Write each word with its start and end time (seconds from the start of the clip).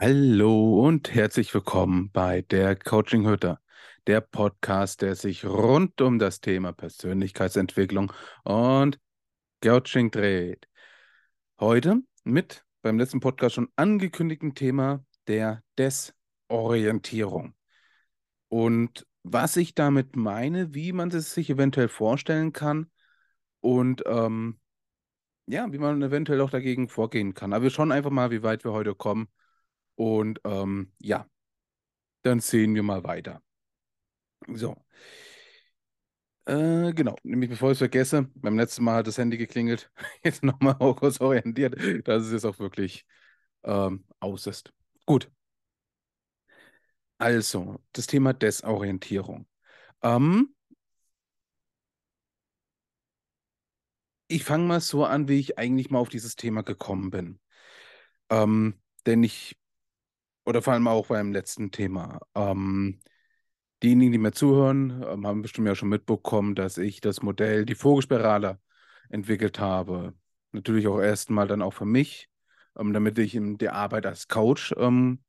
Hallo 0.00 0.84
und 0.84 1.14
herzlich 1.14 1.54
willkommen 1.54 2.10
bei 2.10 2.42
der 2.42 2.74
Coaching 2.74 3.28
Hütte, 3.28 3.60
der 4.08 4.20
Podcast, 4.20 5.02
der 5.02 5.14
sich 5.14 5.44
rund 5.44 6.00
um 6.00 6.18
das 6.18 6.40
Thema 6.40 6.72
Persönlichkeitsentwicklung 6.72 8.12
und 8.42 8.98
Coaching 9.62 10.10
dreht. 10.10 10.66
Heute 11.60 12.02
mit 12.24 12.64
beim 12.82 12.98
letzten 12.98 13.20
Podcast 13.20 13.54
schon 13.54 13.68
angekündigten 13.76 14.56
Thema 14.56 15.04
der 15.28 15.62
Desorientierung. 15.78 17.54
Und 18.48 19.06
was 19.22 19.56
ich 19.56 19.76
damit 19.76 20.16
meine, 20.16 20.74
wie 20.74 20.92
man 20.92 21.10
es 21.10 21.34
sich 21.34 21.48
eventuell 21.50 21.88
vorstellen 21.88 22.52
kann 22.52 22.90
und 23.60 24.02
ähm, 24.06 24.58
ja, 25.46 25.72
wie 25.72 25.78
man 25.78 26.02
eventuell 26.02 26.40
auch 26.40 26.50
dagegen 26.50 26.88
vorgehen 26.88 27.34
kann. 27.34 27.52
Aber 27.52 27.62
wir 27.62 27.70
schauen 27.70 27.92
einfach 27.92 28.10
mal, 28.10 28.32
wie 28.32 28.42
weit 28.42 28.64
wir 28.64 28.72
heute 28.72 28.96
kommen 28.96 29.28
und 29.96 30.40
ähm, 30.44 30.92
ja, 31.00 31.26
dann 32.22 32.40
sehen 32.40 32.74
wir 32.74 32.82
mal 32.82 33.04
weiter. 33.04 33.42
So. 34.54 34.74
Äh, 36.46 36.92
genau, 36.92 37.16
nämlich 37.22 37.48
bevor 37.50 37.70
ich 37.70 37.76
es 37.76 37.78
vergesse, 37.78 38.28
beim 38.34 38.58
letzten 38.58 38.84
Mal 38.84 38.96
hat 38.96 39.06
das 39.06 39.16
Handy 39.18 39.38
geklingelt. 39.38 39.90
Jetzt 40.24 40.42
nochmal 40.42 40.76
kurz 40.96 41.20
orientiert, 41.20 41.74
dass 42.06 42.24
es 42.24 42.32
jetzt 42.32 42.44
auch 42.44 42.58
wirklich 42.58 43.06
ähm, 43.64 44.04
aus 44.20 44.46
ist. 44.46 44.72
Gut. 45.06 45.30
Also, 47.18 47.80
das 47.92 48.06
Thema 48.06 48.32
Desorientierung. 48.34 49.46
Ähm, 50.02 50.54
ich 54.28 54.44
fange 54.44 54.64
mal 54.66 54.80
so 54.80 55.04
an, 55.04 55.28
wie 55.28 55.38
ich 55.38 55.58
eigentlich 55.58 55.90
mal 55.90 55.98
auf 55.98 56.08
dieses 56.08 56.36
Thema 56.36 56.62
gekommen 56.62 57.10
bin. 57.10 57.40
Ähm, 58.30 58.80
denn 59.06 59.22
ich 59.22 59.56
oder 60.44 60.62
vor 60.62 60.72
allem 60.72 60.88
auch 60.88 61.08
beim 61.08 61.32
letzten 61.32 61.70
Thema. 61.70 62.20
Ähm, 62.34 63.00
diejenigen, 63.82 64.12
die 64.12 64.18
mir 64.18 64.32
zuhören, 64.32 65.04
ähm, 65.06 65.26
haben 65.26 65.42
bestimmt 65.42 65.68
ja 65.68 65.74
schon 65.74 65.88
mitbekommen, 65.88 66.54
dass 66.54 66.78
ich 66.78 67.00
das 67.00 67.22
Modell, 67.22 67.64
die 67.66 67.74
Vogelspirale, 67.74 68.58
entwickelt 69.08 69.58
habe. 69.60 70.14
Natürlich 70.52 70.88
auch 70.88 71.00
erstmal 71.00 71.46
dann 71.46 71.62
auch 71.62 71.72
für 71.74 71.84
mich, 71.84 72.28
ähm, 72.78 72.92
damit 72.92 73.18
ich 73.18 73.34
in 73.34 73.58
der 73.58 73.74
Arbeit 73.74 74.06
als 74.06 74.28
Coach 74.28 74.74
ähm, 74.78 75.20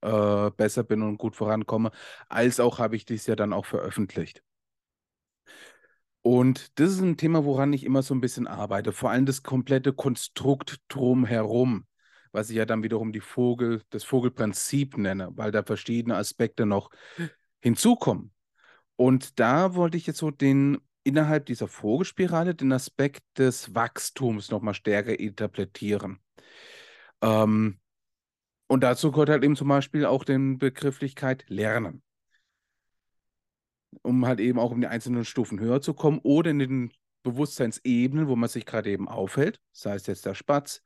äh, 0.00 0.50
besser 0.50 0.84
bin 0.84 1.02
und 1.02 1.18
gut 1.18 1.36
vorankomme, 1.36 1.90
als 2.28 2.60
auch 2.60 2.78
habe 2.78 2.96
ich 2.96 3.04
dies 3.04 3.26
ja 3.26 3.36
dann 3.36 3.52
auch 3.52 3.66
veröffentlicht. 3.66 4.42
Und 6.22 6.78
das 6.80 6.90
ist 6.90 7.00
ein 7.00 7.16
Thema, 7.16 7.44
woran 7.44 7.72
ich 7.72 7.84
immer 7.84 8.02
so 8.02 8.12
ein 8.12 8.20
bisschen 8.20 8.48
arbeite, 8.48 8.92
vor 8.92 9.10
allem 9.10 9.26
das 9.26 9.44
komplette 9.44 9.92
Konstrukt 9.92 10.80
drumherum 10.88 11.86
was 12.32 12.50
ich 12.50 12.56
ja 12.56 12.64
dann 12.64 12.82
wiederum 12.82 13.12
die 13.12 13.20
Vogel, 13.20 13.82
das 13.90 14.04
Vogelprinzip 14.04 14.96
nenne, 14.96 15.30
weil 15.34 15.50
da 15.50 15.62
verschiedene 15.62 16.16
Aspekte 16.16 16.66
noch 16.66 16.90
hinzukommen. 17.60 18.32
Und 18.96 19.38
da 19.38 19.74
wollte 19.74 19.96
ich 19.96 20.06
jetzt 20.06 20.18
so 20.18 20.30
den 20.30 20.78
innerhalb 21.04 21.46
dieser 21.46 21.68
Vogelspirale 21.68 22.54
den 22.54 22.72
Aspekt 22.72 23.22
des 23.38 23.74
Wachstums 23.74 24.50
nochmal 24.50 24.74
stärker 24.74 25.18
interpretieren. 25.18 26.18
Ähm, 27.22 27.78
und 28.66 28.82
dazu 28.82 29.12
gehört 29.12 29.28
halt 29.28 29.44
eben 29.44 29.54
zum 29.54 29.68
Beispiel 29.68 30.04
auch 30.04 30.24
die 30.24 30.56
Begrifflichkeit 30.56 31.44
Lernen. 31.48 32.02
Um 34.02 34.26
halt 34.26 34.40
eben 34.40 34.58
auch 34.58 34.72
in 34.72 34.80
die 34.80 34.88
einzelnen 34.88 35.24
Stufen 35.24 35.60
höher 35.60 35.80
zu 35.80 35.94
kommen 35.94 36.18
oder 36.22 36.50
in 36.50 36.58
den 36.58 36.92
Bewusstseinsebenen, 37.22 38.28
wo 38.28 38.36
man 38.36 38.48
sich 38.48 38.66
gerade 38.66 38.90
eben 38.90 39.08
aufhält, 39.08 39.60
sei 39.72 39.94
es 39.94 40.06
jetzt 40.06 40.26
der 40.26 40.34
Spatz, 40.34 40.82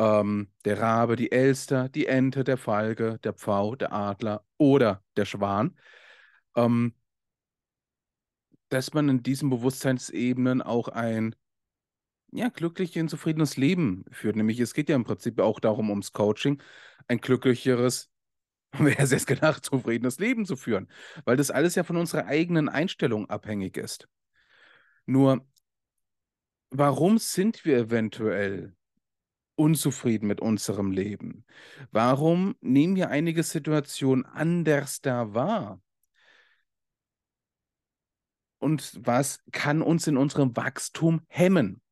ähm, 0.00 0.48
der 0.64 0.80
Rabe, 0.80 1.14
die 1.16 1.30
Elster, 1.30 1.90
die 1.90 2.06
Ente, 2.06 2.42
der 2.42 2.56
Falke, 2.56 3.18
der 3.22 3.34
Pfau, 3.34 3.76
der 3.76 3.92
Adler 3.92 4.46
oder 4.56 5.04
der 5.16 5.26
Schwan, 5.26 5.76
ähm, 6.56 6.94
dass 8.70 8.94
man 8.94 9.10
in 9.10 9.22
diesen 9.22 9.50
Bewusstseinsebenen 9.50 10.62
auch 10.62 10.88
ein 10.88 11.34
ja, 12.32 12.48
glückliches 12.48 13.02
und 13.02 13.08
zufriedenes 13.10 13.58
Leben 13.58 14.04
führt. 14.10 14.36
Nämlich 14.36 14.58
es 14.60 14.72
geht 14.72 14.88
ja 14.88 14.96
im 14.96 15.04
Prinzip 15.04 15.38
auch 15.38 15.60
darum, 15.60 15.90
ums 15.90 16.12
Coaching, 16.12 16.62
ein 17.06 17.18
glücklicheres, 17.18 18.10
wer 18.78 18.98
es 19.00 19.10
jetzt 19.10 19.26
gedacht, 19.26 19.66
zufriedenes 19.66 20.18
Leben 20.18 20.46
zu 20.46 20.56
führen. 20.56 20.88
Weil 21.26 21.36
das 21.36 21.50
alles 21.50 21.74
ja 21.74 21.84
von 21.84 21.98
unserer 21.98 22.26
eigenen 22.26 22.70
Einstellung 22.70 23.28
abhängig 23.28 23.76
ist. 23.76 24.08
Nur, 25.04 25.46
warum 26.70 27.18
sind 27.18 27.66
wir 27.66 27.76
eventuell 27.76 28.74
unzufrieden 29.60 30.26
mit 30.26 30.40
unserem 30.40 30.90
Leben? 30.90 31.44
Warum 31.92 32.56
nehmen 32.60 32.96
wir 32.96 33.10
einige 33.10 33.42
Situationen 33.42 34.24
anders 34.24 35.02
da 35.02 35.34
wahr? 35.34 35.80
Und 38.58 38.98
was 39.06 39.42
kann 39.52 39.82
uns 39.82 40.06
in 40.06 40.16
unserem 40.16 40.56
Wachstum 40.56 41.20
hemmen? 41.28 41.82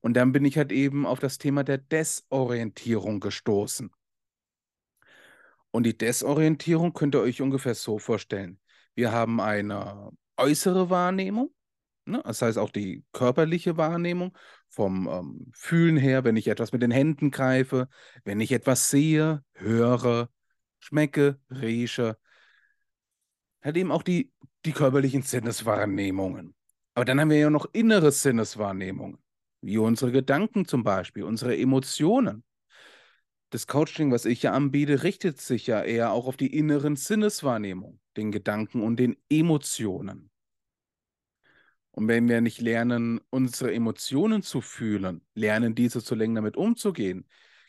Und 0.00 0.14
dann 0.14 0.32
bin 0.32 0.44
ich 0.44 0.58
halt 0.58 0.72
eben 0.72 1.06
auf 1.06 1.18
das 1.18 1.38
Thema 1.38 1.64
der 1.64 1.78
Desorientierung 1.78 3.20
gestoßen. 3.20 3.90
Und 5.70 5.84
die 5.84 5.96
Desorientierung 5.96 6.92
könnt 6.92 7.14
ihr 7.14 7.20
euch 7.20 7.40
ungefähr 7.40 7.74
so 7.74 7.98
vorstellen. 7.98 8.60
Wir 8.94 9.12
haben 9.12 9.40
eine 9.40 10.10
äußere 10.36 10.90
Wahrnehmung, 10.90 11.54
ne? 12.04 12.22
das 12.24 12.42
heißt 12.42 12.58
auch 12.58 12.70
die 12.70 13.04
körperliche 13.12 13.76
Wahrnehmung 13.76 14.36
vom 14.68 15.08
ähm, 15.08 15.52
Fühlen 15.54 15.96
her, 15.96 16.24
wenn 16.24 16.36
ich 16.36 16.48
etwas 16.48 16.72
mit 16.72 16.82
den 16.82 16.90
Händen 16.90 17.30
greife, 17.30 17.88
wenn 18.24 18.40
ich 18.40 18.52
etwas 18.52 18.90
sehe, 18.90 19.44
höre, 19.54 20.28
schmecke, 20.80 21.38
rieche, 21.50 22.16
halt 23.62 23.76
eben 23.76 23.92
auch 23.92 24.02
die, 24.02 24.32
die 24.64 24.72
körperlichen 24.72 25.22
Sinneswahrnehmungen. 25.22 26.54
Aber 26.94 27.04
dann 27.04 27.20
haben 27.20 27.30
wir 27.30 27.38
ja 27.38 27.50
noch 27.50 27.66
innere 27.72 28.12
Sinneswahrnehmungen, 28.12 29.18
wie 29.60 29.78
unsere 29.78 30.12
Gedanken 30.12 30.66
zum 30.66 30.84
Beispiel, 30.84 31.24
unsere 31.24 31.56
Emotionen. 31.56 32.44
Das 33.50 33.66
Coaching, 33.66 34.10
was 34.10 34.24
ich 34.24 34.42
ja 34.42 34.52
anbiete, 34.52 35.02
richtet 35.02 35.40
sich 35.40 35.66
ja 35.66 35.82
eher 35.82 36.12
auch 36.12 36.26
auf 36.26 36.36
die 36.36 36.56
inneren 36.56 36.96
Sinneswahrnehmungen, 36.96 38.00
den 38.16 38.32
Gedanken 38.32 38.82
und 38.82 38.96
den 38.96 39.16
Emotionen. 39.28 40.31
Und 41.92 42.08
wenn 42.08 42.28
wir 42.28 42.40
nicht 42.40 42.60
lernen, 42.60 43.20
unsere 43.30 43.72
Emotionen 43.72 44.42
zu 44.42 44.60
fühlen, 44.60 45.22
lernen, 45.34 45.74
diese 45.74 46.02
zu 46.02 46.14
lenken, 46.14 46.36
damit 46.36 46.56
umzugehen, 46.56 47.26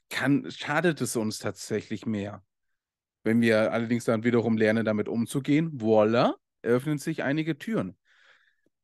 kann, 0.09 0.49
schadet 0.49 1.01
es 1.01 1.15
uns 1.15 1.39
tatsächlich 1.39 2.05
mehr. 2.05 2.43
Wenn 3.23 3.41
wir 3.41 3.71
allerdings 3.71 4.05
dann 4.05 4.23
wiederum 4.23 4.57
lernen, 4.57 4.85
damit 4.85 5.07
umzugehen, 5.07 5.69
voila, 5.81 6.35
öffnen 6.61 6.97
sich 6.97 7.23
einige 7.23 7.57
Türen. 7.57 7.97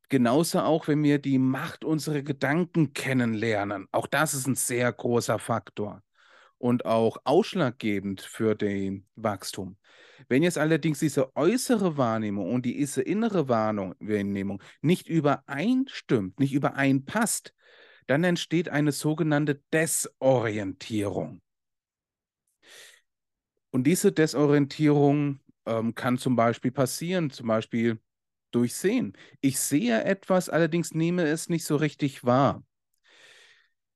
Genauso 0.10 0.60
auch, 0.60 0.88
wenn 0.88 1.04
wir 1.04 1.20
die 1.20 1.38
Macht 1.38 1.86
unserer 1.86 2.22
Gedanken 2.22 2.94
kennenlernen. 2.94 3.88
Auch 3.92 4.08
das 4.08 4.34
ist 4.34 4.48
ein 4.48 4.56
sehr 4.56 4.92
großer 4.92 5.40
Faktor 5.40 6.04
und 6.58 6.86
auch 6.86 7.18
ausschlaggebend 7.24 8.22
für 8.22 8.56
den 8.56 9.06
Wachstum. 9.16 9.78
Wenn 10.28 10.44
jetzt 10.44 10.57
allerdings 10.57 11.00
diese 11.00 11.35
äußere 11.35 11.97
Wahrnehmung 11.97 12.52
und 12.52 12.66
diese 12.66 13.02
innere 13.02 13.47
Wahrnehmung 13.47 14.62
nicht 14.81 15.07
übereinstimmt, 15.07 16.40
nicht 16.40 16.53
übereinpasst, 16.53 17.53
dann 18.07 18.24
entsteht 18.24 18.69
eine 18.69 18.91
sogenannte 18.91 19.62
Desorientierung. 19.72 21.41
Und 23.72 23.84
diese 23.85 24.12
Desorientierung 24.12 25.40
ähm, 25.66 25.94
kann 25.94 26.18
zum 26.18 26.36
Beispiel 26.36 26.72
passieren, 26.72 27.30
zum 27.30 27.47
Beispiel 27.47 28.00
durch 28.51 28.74
Sehen. 28.74 29.13
Ich 29.41 29.59
sehe 29.59 30.03
etwas, 30.03 30.50
allerdings 30.50 30.94
nehme 30.94 31.24
es 31.24 31.50
nicht 31.50 31.66
so 31.66 31.75
richtig 31.75 32.24
wahr. 32.24 32.63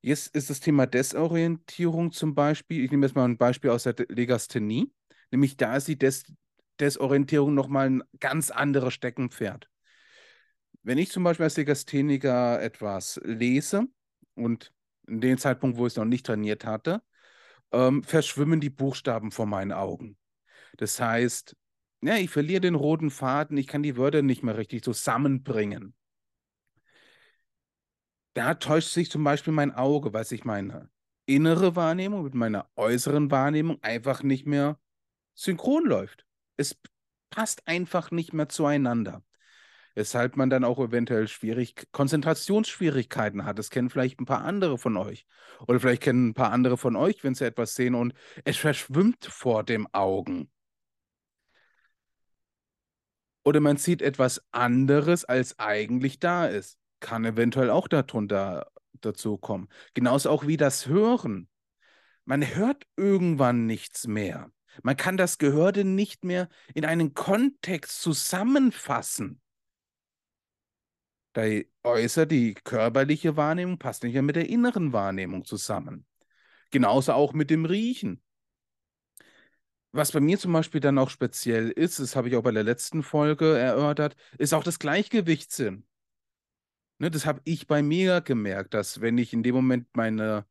Jetzt 0.02 0.36
ist 0.36 0.50
das 0.50 0.60
Thema 0.60 0.86
Desorientierung 0.86 2.12
zum 2.12 2.36
Beispiel. 2.36 2.84
Ich 2.84 2.92
nehme 2.92 3.06
jetzt 3.06 3.16
mal 3.16 3.24
ein 3.24 3.38
Beispiel 3.38 3.70
aus 3.70 3.84
der 3.84 3.96
Legasthenie. 4.10 4.92
Nämlich 5.34 5.58
da 5.58 5.76
ist 5.76 5.88
die 5.88 5.98
Des 5.98 6.32
Desorientierung 6.80 7.56
nochmal 7.56 7.90
ein 7.90 8.04
ganz 8.20 8.52
anderes 8.52 8.94
Steckenpferd. 8.94 9.68
Wenn 10.84 11.00
ich 11.00 11.12
zum 11.12 11.24
Beispiel 11.24 11.46
als 11.46 11.58
Legastheniker 11.58 12.62
etwas 12.62 13.20
lese 13.24 13.88
und 14.36 14.72
in 15.08 15.22
dem 15.22 15.40
Zeitpunkt, 15.40 15.78
wo 15.78 15.88
ich 15.88 15.94
es 15.94 15.98
noch 15.98 16.06
nicht 16.06 16.28
trainiert 16.28 16.66
hatte, 16.66 17.02
ähm, 17.72 18.04
verschwimmen 18.04 18.60
die 18.60 18.70
Buchstaben 18.70 19.32
vor 19.32 19.48
meinen 19.48 19.72
Augen. 19.72 20.18
Das 20.78 21.00
heißt, 21.00 21.56
ja, 22.04 22.18
ich 22.18 22.30
verliere 22.30 22.62
den 22.62 22.76
roten 22.76 23.10
Faden, 23.10 23.58
ich 23.58 23.66
kann 23.66 23.82
die 23.82 23.98
Wörter 23.98 24.22
nicht 24.22 24.44
mehr 24.44 24.56
richtig 24.56 24.84
zusammenbringen. 24.84 25.96
Da 28.36 28.54
täuscht 28.54 28.90
sich 28.90 29.10
zum 29.10 29.24
Beispiel 29.24 29.54
mein 29.54 29.74
Auge, 29.74 30.14
weil 30.14 30.26
sich 30.26 30.46
meine 30.46 30.92
innere 31.26 31.76
Wahrnehmung 31.76 32.22
mit 32.22 32.36
meiner 32.36 32.70
äußeren 32.76 33.32
Wahrnehmung 33.32 33.82
einfach 33.82 34.22
nicht 34.22 34.46
mehr 34.46 34.78
synchron 35.36 35.86
läuft. 35.86 36.26
Es 36.58 36.78
passt 37.30 37.68
einfach 37.68 38.12
nicht 38.12 38.34
mehr 38.34 38.50
zueinander. 38.50 39.24
weshalb 39.96 40.38
man 40.38 40.50
dann 40.50 40.64
auch 40.64 40.80
eventuell 40.80 41.28
schwierig 41.28 41.88
Konzentrationsschwierigkeiten 41.92 43.46
hat. 43.46 43.60
Das 43.60 43.70
kennen 43.70 43.90
vielleicht 43.90 44.20
ein 44.20 44.26
paar 44.26 44.44
andere 44.44 44.78
von 44.78 44.98
euch. 44.98 45.26
Oder 45.68 45.80
vielleicht 45.80 46.04
kennen 46.04 46.30
ein 46.30 46.34
paar 46.34 46.52
andere 46.52 46.78
von 46.78 46.96
euch, 46.96 47.24
wenn 47.24 47.36
sie 47.36 47.46
etwas 47.46 47.76
sehen 47.76 47.96
und 47.96 48.14
es 48.46 48.58
verschwimmt 48.58 49.26
vor 49.26 49.64
dem 49.64 49.88
Augen. 49.94 50.50
Oder 53.46 53.60
man 53.60 53.78
sieht 53.78 54.02
etwas 54.02 54.42
anderes, 54.52 55.26
als 55.26 55.60
eigentlich 55.60 56.20
da 56.20 56.46
ist. 56.46 56.78
Kann 57.00 57.26
eventuell 57.26 57.70
auch 57.70 57.88
darunter 57.88 58.68
dazu 59.02 59.38
kommen. 59.38 59.70
Genauso 59.94 60.30
auch 60.30 60.48
wie 60.48 60.58
das 60.58 60.88
Hören. 60.88 61.50
Man 62.26 62.56
hört 62.56 62.88
irgendwann 62.98 63.66
nichts 63.68 64.08
mehr. 64.08 64.52
Man 64.82 64.98
kann 64.98 65.18
das 65.18 65.38
Gehörte 65.38 65.84
nicht 65.84 66.24
mehr 66.24 66.50
in 66.74 66.86
einen 66.86 67.14
Kontext 67.14 68.02
zusammenfassen. 68.02 69.42
Da 71.34 71.44
äußert 71.84 72.32
die 72.32 72.54
körperliche 72.54 73.36
Wahrnehmung 73.36 73.80
passt 73.80 74.04
nicht 74.04 74.14
mehr 74.14 74.22
mit 74.22 74.36
der 74.36 74.50
inneren 74.50 74.94
Wahrnehmung 74.94 75.46
zusammen. 75.46 76.06
Genauso 76.72 77.14
auch 77.14 77.34
mit 77.34 77.50
dem 77.50 77.66
Riechen. 77.66 78.24
Was 79.92 80.12
bei 80.12 80.20
mir 80.20 80.40
zum 80.40 80.54
Beispiel 80.54 80.82
dann 80.82 80.98
auch 80.98 81.10
speziell 81.10 81.70
ist, 81.70 82.00
das 82.00 82.16
habe 82.16 82.28
ich 82.28 82.36
auch 82.36 82.42
bei 82.42 82.52
der 82.52 82.64
letzten 82.64 83.04
Folge 83.04 83.58
erörtert, 83.58 84.16
ist 84.40 84.54
auch 84.54 84.64
das 84.64 84.80
Gleichgewichtssinn. 84.80 85.86
Ne, 86.98 87.12
das 87.12 87.26
habe 87.26 87.42
ich 87.44 87.68
bei 87.68 87.84
mir 87.84 88.22
gemerkt, 88.22 88.74
dass 88.74 89.02
wenn 89.02 89.18
ich 89.18 89.34
in 89.34 89.44
dem 89.44 89.56
Moment 89.56 89.88
meine 89.94 90.46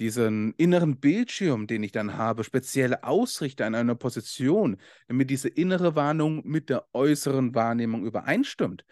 diesen 0.00 0.54
inneren 0.54 0.98
Bildschirm, 0.98 1.66
den 1.66 1.82
ich 1.82 1.92
dann 1.92 2.16
habe, 2.16 2.42
speziell 2.42 2.96
ausrichte 2.96 3.66
an 3.66 3.74
einer 3.74 3.94
Position, 3.94 4.78
damit 5.08 5.28
diese 5.28 5.48
innere 5.48 5.94
Warnung 5.94 6.42
mit 6.46 6.70
der 6.70 6.86
äußeren 6.94 7.54
Wahrnehmung 7.54 8.06
übereinstimmt, 8.06 8.84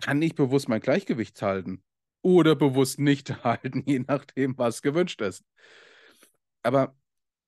kann 0.00 0.22
ich 0.22 0.34
bewusst 0.34 0.68
mein 0.68 0.80
Gleichgewicht 0.80 1.40
halten 1.42 1.82
oder 2.22 2.56
bewusst 2.56 2.98
nicht 2.98 3.28
halten, 3.44 3.82
je 3.86 4.00
nachdem, 4.00 4.56
was 4.56 4.80
gewünscht 4.80 5.20
ist. 5.20 5.44
Aber 6.62 6.96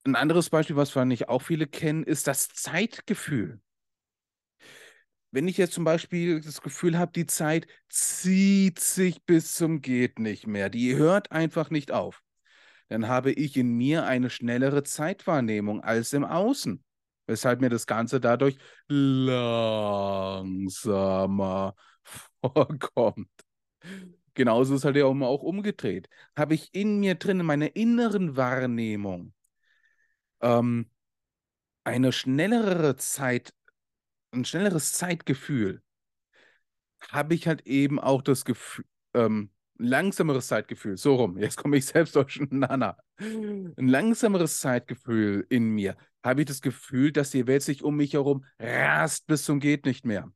ein 0.05 0.15
anderes 0.15 0.51
Beispiel, 0.51 0.77
was 0.77 0.95
wahrscheinlich 0.95 1.31
auch 1.31 1.41
viele 1.41 1.67
kennen, 1.67 2.05
ist 2.05 2.27
das 2.27 2.49
Zeitgefühl. 2.51 3.61
Wenn 5.31 5.49
ich 5.49 5.57
jetzt 5.57 5.73
zum 5.73 5.85
Beispiel 5.85 6.43
das 6.43 6.61
Gefühl 6.61 6.99
habe, 6.99 7.11
die 7.13 7.27
Zeit 7.27 7.67
zieht 7.89 8.79
sich 8.79 9.25
bis 9.25 9.55
zum 9.55 9.81
geht 9.81 10.19
nicht 10.19 10.47
mehr, 10.47 10.69
die 10.69 10.95
hört 10.95 11.33
einfach 11.33 11.71
nicht 11.71 11.91
auf, 11.91 12.24
dann 12.89 13.09
habe 13.09 13.33
ich 13.33 13.57
in 13.57 13.77
mir 13.77 14.05
eine 14.05 14.31
schnellere 14.31 14.83
Zeitwahrnehmung 14.83 15.83
als 15.83 16.13
im 16.13 16.25
Außen, 16.25 16.85
weshalb 17.27 17.61
mir 17.61 17.71
das 17.71 17.87
Ganze 17.87 18.21
dadurch 18.21 18.57
langsamer 18.89 20.45
vorkommt. 22.43 23.29
Genauso 24.35 24.75
ist 24.75 24.85
halt 24.85 24.97
ja 24.97 25.05
auch 25.05 25.43
umgedreht. 25.43 26.09
Habe 26.37 26.55
ich 26.55 26.75
in 26.75 26.99
mir 26.99 27.15
drin, 27.15 27.41
in 27.41 27.47
meiner 27.47 27.77
inneren 27.77 28.37
Wahrnehmung, 28.37 29.33
ähm, 30.41 30.91
eine 31.85 32.13
schnellere 32.13 32.97
Zeit, 32.97 33.55
ein 34.33 34.45
schnelleres 34.45 34.93
Zeitgefühl, 34.93 35.83
habe 37.11 37.35
ich 37.35 37.47
halt 37.47 37.67
eben 37.67 38.01
auch 38.01 38.23
das 38.23 38.45
Gefühl, 38.45 38.85
ähm, 39.15 39.51
langsameres 39.77 40.49
Zeitgefühl, 40.49 40.97
so 40.97 41.17
rum, 41.17 41.39
jetzt 41.39 41.57
komme 41.57 41.77
ich 41.77 41.87
selbst 41.87 42.17
durcheinander. 42.17 42.97
Ein 43.19 43.89
langsameres 43.89 44.61
Zeitgefühl 44.61 45.47
in 45.49 45.71
mir, 45.71 45.97
habe 46.23 46.43
ich 46.43 46.47
das 46.47 46.61
Gefühl, 46.61 47.13
dass 47.13 47.31
die 47.31 47.47
Welt 47.47 47.63
sich 47.63 47.83
um 47.83 47.97
mich 47.97 48.15
herum 48.15 48.45
rast 48.59 49.27
bis 49.27 49.45
zum 49.45 49.61
geht 49.61 49.85
nicht 49.87 50.07
mehr. 50.07 50.31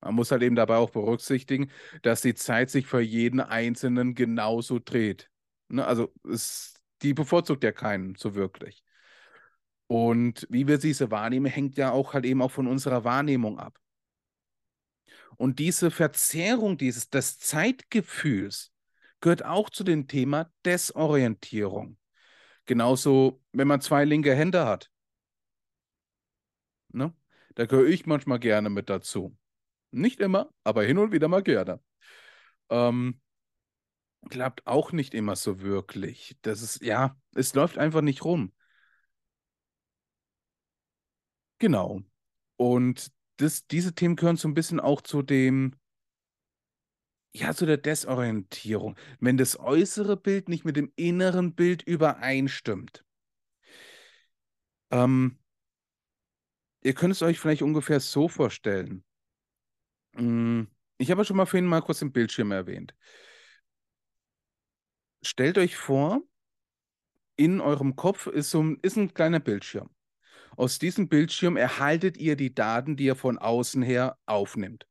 Man 0.00 0.14
muss 0.14 0.30
halt 0.30 0.42
eben 0.42 0.56
dabei 0.56 0.76
auch 0.76 0.90
berücksichtigen, 0.90 1.70
dass 2.02 2.20
die 2.20 2.34
Zeit 2.34 2.70
sich 2.70 2.86
für 2.86 3.00
jeden 3.00 3.40
Einzelnen 3.40 4.14
genauso 4.14 4.78
dreht. 4.78 5.30
Ne? 5.68 5.86
Also 5.86 6.12
es, 6.30 6.74
die 7.02 7.14
bevorzugt 7.14 7.64
ja 7.64 7.72
keinen 7.72 8.14
so 8.16 8.34
wirklich. 8.34 8.82
Und 9.86 10.46
wie 10.50 10.66
wir 10.66 10.78
diese 10.78 11.10
wahrnehmen, 11.10 11.46
hängt 11.46 11.76
ja 11.76 11.90
auch 11.92 12.14
halt 12.14 12.24
eben 12.24 12.42
auch 12.42 12.50
von 12.50 12.66
unserer 12.66 13.04
Wahrnehmung 13.04 13.58
ab. 13.58 13.78
Und 15.36 15.58
diese 15.58 15.90
Verzerrung 15.90 16.78
dieses, 16.78 17.10
des 17.10 17.38
Zeitgefühls 17.38 18.72
gehört 19.20 19.44
auch 19.44 19.70
zu 19.70 19.84
dem 19.84 20.06
Thema 20.06 20.50
Desorientierung. 20.64 21.96
Genauso, 22.66 23.42
wenn 23.52 23.68
man 23.68 23.80
zwei 23.80 24.04
linke 24.04 24.34
Hände 24.34 24.64
hat. 24.66 24.90
Ne? 26.92 27.14
Da 27.54 27.66
gehöre 27.66 27.86
ich 27.88 28.06
manchmal 28.06 28.38
gerne 28.38 28.70
mit 28.70 28.88
dazu. 28.88 29.36
Nicht 29.90 30.20
immer, 30.20 30.50
aber 30.64 30.84
hin 30.84 30.98
und 30.98 31.12
wieder 31.12 31.28
mal 31.28 31.42
gerne. 31.42 31.80
Ähm, 32.70 33.20
klappt 34.28 34.66
auch 34.66 34.92
nicht 34.92 35.14
immer 35.14 35.36
so 35.36 35.60
wirklich. 35.60 36.36
Das 36.42 36.62
ist, 36.62 36.82
ja, 36.82 37.16
es 37.34 37.54
läuft 37.54 37.78
einfach 37.78 38.00
nicht 38.00 38.24
rum. 38.24 38.52
Genau. 41.58 42.02
Und 42.56 43.10
das, 43.36 43.66
diese 43.66 43.94
Themen 43.94 44.16
gehören 44.16 44.36
so 44.36 44.48
ein 44.48 44.54
bisschen 44.54 44.80
auch 44.80 45.00
zu 45.00 45.22
dem, 45.22 45.76
ja, 47.32 47.52
zu 47.54 47.66
der 47.66 47.76
Desorientierung. 47.78 48.96
Wenn 49.20 49.36
das 49.36 49.58
äußere 49.58 50.16
Bild 50.16 50.48
nicht 50.48 50.64
mit 50.64 50.76
dem 50.76 50.92
inneren 50.96 51.54
Bild 51.54 51.82
übereinstimmt. 51.82 53.04
Ähm, 54.90 55.38
ihr 56.82 56.94
könnt 56.94 57.12
es 57.12 57.22
euch 57.22 57.40
vielleicht 57.40 57.62
ungefähr 57.62 57.98
so 58.00 58.28
vorstellen. 58.28 59.04
Hm, 60.14 60.68
ich 60.98 61.10
habe 61.10 61.24
schon 61.24 61.36
mal 61.36 61.46
vorhin 61.46 61.66
mal 61.66 61.82
kurz 61.82 61.98
den 61.98 62.12
Bildschirm 62.12 62.52
erwähnt. 62.52 62.94
Stellt 65.22 65.58
euch 65.58 65.76
vor, 65.76 66.22
in 67.36 67.60
eurem 67.60 67.96
Kopf 67.96 68.26
ist 68.26 68.50
so 68.50 68.62
ein, 68.62 68.78
ist 68.82 68.96
ein 68.96 69.12
kleiner 69.12 69.40
Bildschirm. 69.40 69.90
Aus 70.56 70.78
diesem 70.78 71.08
Bildschirm 71.08 71.56
erhaltet 71.56 72.16
ihr 72.16 72.36
die 72.36 72.54
Daten, 72.54 72.96
die 72.96 73.04
ihr 73.04 73.16
von 73.16 73.38
außen 73.38 73.82
her 73.82 74.18
aufnimmt. 74.26 74.86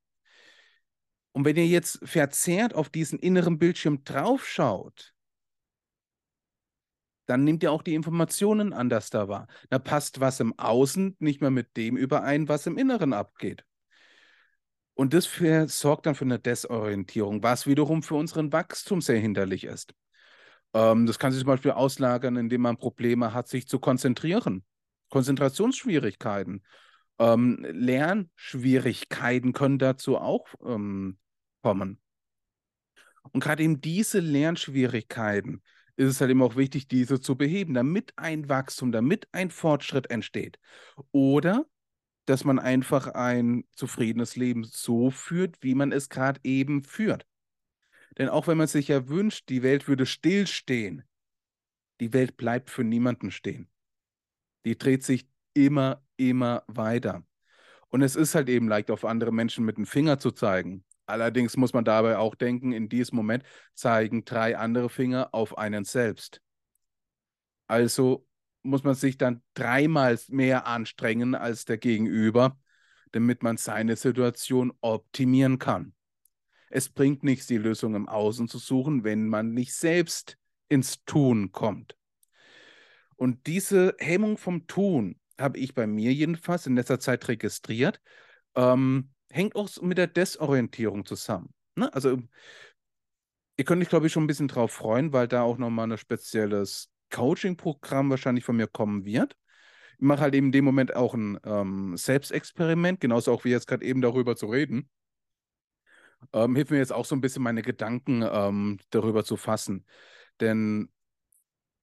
Und 1.32 1.46
wenn 1.46 1.56
ihr 1.56 1.68
jetzt 1.68 2.00
verzerrt 2.04 2.76
auf 2.76 2.90
diesen 2.90 3.20
inneren 3.20 3.58
Bildschirm 3.58 4.04
draufschaut, 4.04 5.14
dann 7.26 7.44
nehmt 7.44 7.64
ihr 7.64 7.72
auch 7.72 7.82
die 7.82 7.96
Informationen 7.96 8.74
anders 8.74 9.10
da 9.10 9.28
wahr. 9.28 9.48
Da 9.70 9.80
passt 9.80 10.20
was 10.20 10.40
im 10.40 10.58
Außen 10.60 11.16
nicht 11.20 11.42
mehr 11.42 11.52
mit 11.52 11.76
dem 11.78 11.98
überein, 11.98 12.48
was 12.50 12.68
im 12.68 12.78
Inneren 12.78 13.14
abgeht. 13.14 13.66
Und 14.94 15.14
das 15.14 15.26
für, 15.26 15.68
sorgt 15.68 16.06
dann 16.06 16.16
für 16.16 16.26
eine 16.26 16.38
Desorientierung, 16.38 17.42
was 17.42 17.66
wiederum 17.66 18.04
für 18.04 18.16
unseren 18.16 18.52
Wachstum 18.52 19.02
sehr 19.02 19.20
hinderlich 19.20 19.64
ist. 19.64 19.96
Ähm, 20.74 21.08
das 21.08 21.18
kann 21.18 21.32
sich 21.32 21.42
zum 21.42 21.48
Beispiel 21.48 21.72
auslagern, 21.72 22.36
indem 22.36 22.62
man 22.62 22.78
Probleme 22.78 23.34
hat, 23.34 23.48
sich 23.48 23.68
zu 23.68 23.80
konzentrieren. 23.80 24.64
Konzentrationsschwierigkeiten. 25.14 26.64
Ähm, 27.20 27.64
Lernschwierigkeiten 27.70 29.54
können 29.54 29.78
dazu 29.78 30.18
auch 30.18 30.48
ähm, 30.66 31.20
kommen. 31.62 32.02
Und 33.32 33.40
gerade 33.40 33.62
eben 33.62 33.80
diese 33.80 34.20
Lernschwierigkeiten 34.20 35.62
ist 35.98 36.10
es 36.10 36.20
halt 36.20 36.32
eben 36.32 36.42
auch 36.42 36.56
wichtig, 36.56 36.88
diese 36.88 37.20
zu 37.20 37.38
beheben, 37.38 37.76
damit 37.76 38.14
ein 38.16 38.50
Wachstum, 38.50 38.92
damit 38.92 39.28
ein 39.32 39.52
Fortschritt 39.52 40.10
entsteht. 40.10 40.58
Oder 41.12 41.68
dass 42.26 42.44
man 42.44 42.58
einfach 42.58 43.06
ein 43.06 43.66
zufriedenes 43.76 44.36
Leben 44.36 44.64
so 44.64 45.12
führt, 45.12 45.58
wie 45.62 45.76
man 45.76 45.92
es 45.92 46.10
gerade 46.10 46.40
eben 46.44 46.82
führt. 46.82 47.28
Denn 48.18 48.30
auch 48.30 48.48
wenn 48.48 48.58
man 48.58 48.68
sich 48.68 48.88
ja 48.88 49.08
wünscht, 49.10 49.48
die 49.50 49.62
Welt 49.62 49.88
würde 49.88 50.08
stillstehen, 50.08 51.04
die 52.00 52.14
Welt 52.14 52.36
bleibt 52.36 52.72
für 52.72 52.84
niemanden 52.84 53.30
stehen. 53.30 53.70
Die 54.66 54.78
dreht 54.78 55.04
sich 55.04 55.28
immer, 55.54 56.04
immer 56.18 56.64
weiter. 56.68 57.24
Und 57.90 58.02
es 58.02 58.16
ist 58.16 58.34
halt 58.36 58.50
eben 58.50 58.68
leicht, 58.68 58.90
auf 58.90 59.06
andere 59.06 59.32
Menschen 59.32 59.66
mit 59.66 59.78
dem 59.78 59.86
Finger 59.86 60.18
zu 60.18 60.32
zeigen. 60.32 60.84
Allerdings 61.06 61.58
muss 61.58 61.74
man 61.74 61.86
dabei 61.86 62.18
auch 62.18 62.34
denken, 62.34 62.72
in 62.72 62.90
diesem 62.90 63.18
Moment 63.18 63.44
zeigen 63.74 64.26
drei 64.26 64.58
andere 64.58 64.90
Finger 64.90 65.30
auf 65.34 65.58
einen 65.58 65.84
selbst. 65.84 66.42
Also 67.68 68.26
muss 68.64 68.84
man 68.84 68.96
sich 68.96 69.18
dann 69.18 69.44
dreimal 69.54 70.18
mehr 70.30 70.66
anstrengen 70.66 71.36
als 71.36 71.66
der 71.66 71.78
Gegenüber, 71.78 72.58
damit 73.12 73.44
man 73.44 73.58
seine 73.58 73.96
Situation 73.96 74.74
optimieren 74.82 75.60
kann. 75.60 75.94
Es 76.70 76.90
bringt 76.90 77.24
nichts, 77.24 77.46
die 77.46 77.58
Lösung 77.58 77.94
im 77.94 78.08
Außen 78.10 78.48
zu 78.48 78.58
suchen, 78.58 79.04
wenn 79.04 79.28
man 79.28 79.54
nicht 79.54 79.76
selbst 79.76 80.38
ins 80.70 81.04
Tun 81.06 81.52
kommt. 81.52 81.96
Und 83.24 83.48
diese 83.48 83.96
Hemmung 84.00 84.38
vom 84.38 84.68
Tun 84.68 85.18
habe 85.40 85.58
ich 85.58 85.74
bei 85.74 85.88
mir 85.88 86.12
jedenfalls 86.12 86.68
in 86.68 86.76
letzter 86.76 87.00
Zeit 87.00 87.26
registriert, 87.30 88.02
ähm, 88.54 89.12
hängt 89.32 89.56
auch 89.56 89.70
mit 89.82 89.98
der 89.98 90.08
Desorientierung 90.08 91.06
zusammen. 91.06 91.54
Ne? 91.76 91.94
Also 91.94 92.20
ihr 93.56 93.64
könnt 93.64 93.82
euch, 93.82 93.88
glaube 93.88 94.08
ich, 94.08 94.12
schon 94.12 94.26
ein 94.26 94.28
bisschen 94.28 94.50
drauf 94.50 94.74
freuen, 94.74 95.14
weil 95.14 95.30
da 95.30 95.44
auch 95.44 95.58
nochmal 95.58 95.90
ein 95.90 95.98
spezielles 95.98 96.92
Coaching-Programm 97.12 98.10
wahrscheinlich 98.10 98.44
von 98.44 98.58
mir 98.58 98.68
kommen 98.68 99.06
wird. 99.06 99.38
Ich 100.00 100.04
mache 100.04 100.20
halt 100.20 100.36
eben 100.36 100.48
in 100.48 100.52
dem 100.52 100.66
Moment 100.66 100.94
auch 100.94 101.14
ein 101.14 101.40
ähm, 101.46 101.96
Selbstexperiment, 101.96 103.00
genauso 103.00 103.32
auch 103.32 103.46
wie 103.46 103.52
jetzt 103.52 103.68
gerade 103.68 103.86
eben 103.86 104.02
darüber 104.02 104.36
zu 104.36 104.48
reden. 104.48 104.90
Ähm, 106.34 106.58
hilft 106.58 106.72
mir 106.72 106.78
jetzt 106.80 106.92
auch 106.92 107.06
so 107.06 107.16
ein 107.16 107.22
bisschen 107.22 107.44
meine 107.44 107.62
Gedanken 107.62 108.22
ähm, 108.22 108.80
darüber 108.90 109.24
zu 109.24 109.38
fassen. 109.38 109.86
Denn 110.42 110.90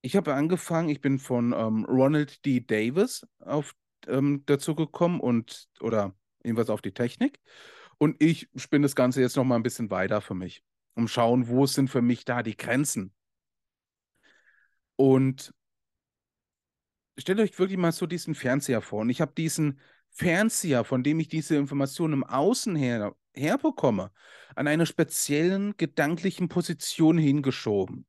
ich 0.03 0.17
habe 0.17 0.35
angefangen, 0.35 0.89
ich 0.89 1.01
bin 1.01 1.19
von 1.19 1.53
ähm, 1.53 1.85
Ronald 1.85 2.45
D. 2.45 2.61
Davis 2.61 3.27
auf, 3.39 3.75
ähm, 4.07 4.43
dazu 4.47 4.75
gekommen 4.75 5.21
und 5.21 5.69
oder 5.81 6.15
jedenfalls 6.43 6.71
auf 6.71 6.83
die 6.83 6.95
Technik. 6.95 7.41
Und 7.99 8.23
ich 8.23 8.49
spinne 8.57 8.85
das 8.85 8.97
Ganze 8.97 9.21
jetzt 9.21 9.37
noch 9.37 9.45
mal 9.45 9.57
ein 9.57 9.63
bisschen 9.63 9.91
weiter 9.91 10.21
für 10.21 10.35
mich, 10.35 10.65
um 10.95 11.07
schauen, 11.07 11.49
wo 11.49 11.67
sind 11.67 11.91
für 11.91 12.01
mich 12.01 12.25
da 12.25 12.43
die 12.43 12.57
Grenzen. 12.57 13.13
Und 14.97 15.53
stellt 17.19 17.41
euch 17.41 17.59
wirklich 17.59 17.79
mal 17.79 17.93
so 17.93 18.07
diesen 18.07 18.35
Fernseher 18.35 18.81
vor. 18.81 19.01
Und 19.01 19.11
ich 19.11 19.21
habe 19.21 19.33
diesen 19.37 19.81
Fernseher, 20.11 20.85
von 20.85 21.03
dem 21.03 21.21
ich 21.21 21.29
diese 21.29 21.57
Informationen 21.57 22.15
im 22.15 22.25
Außen 22.25 22.75
her, 22.75 23.15
herbekomme, 23.35 24.13
an 24.57 24.67
einer 24.67 24.87
speziellen 24.87 25.77
gedanklichen 25.77 26.49
Position 26.49 27.19
hingeschoben. 27.19 28.07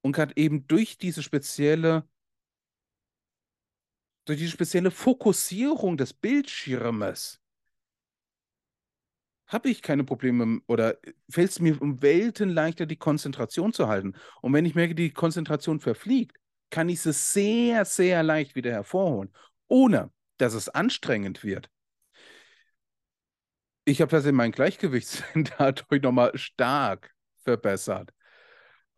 Und 0.00 0.12
gerade 0.12 0.36
eben 0.36 0.66
durch 0.66 0.98
diese 0.98 1.22
spezielle, 1.22 2.08
durch 4.24 4.38
diese 4.38 4.52
spezielle 4.52 4.90
Fokussierung 4.90 5.96
des 5.96 6.12
Bildschirmes 6.12 7.40
habe 9.46 9.70
ich 9.70 9.82
keine 9.82 10.04
Probleme 10.04 10.60
oder 10.66 10.98
fällt 11.28 11.50
es 11.50 11.60
mir 11.60 11.80
um 11.80 12.02
Welten 12.02 12.50
leichter, 12.50 12.86
die 12.86 12.96
Konzentration 12.96 13.72
zu 13.72 13.88
halten. 13.88 14.14
Und 14.42 14.52
wenn 14.52 14.66
ich 14.66 14.74
merke, 14.74 14.94
die 14.94 15.10
Konzentration 15.10 15.80
verfliegt, 15.80 16.36
kann 16.70 16.88
ich 16.88 17.00
sie 17.00 17.12
sehr, 17.12 17.84
sehr 17.86 18.22
leicht 18.22 18.54
wieder 18.54 18.70
hervorholen, 18.70 19.32
ohne 19.68 20.12
dass 20.36 20.52
es 20.52 20.68
anstrengend 20.68 21.42
wird. 21.44 21.70
Ich 23.86 24.02
habe 24.02 24.10
tatsächlich 24.10 24.36
mein 24.36 24.52
Gleichgewichtssinn 24.52 25.48
dadurch 25.58 26.02
nochmal 26.02 26.36
stark 26.36 27.14
verbessert. 27.42 28.12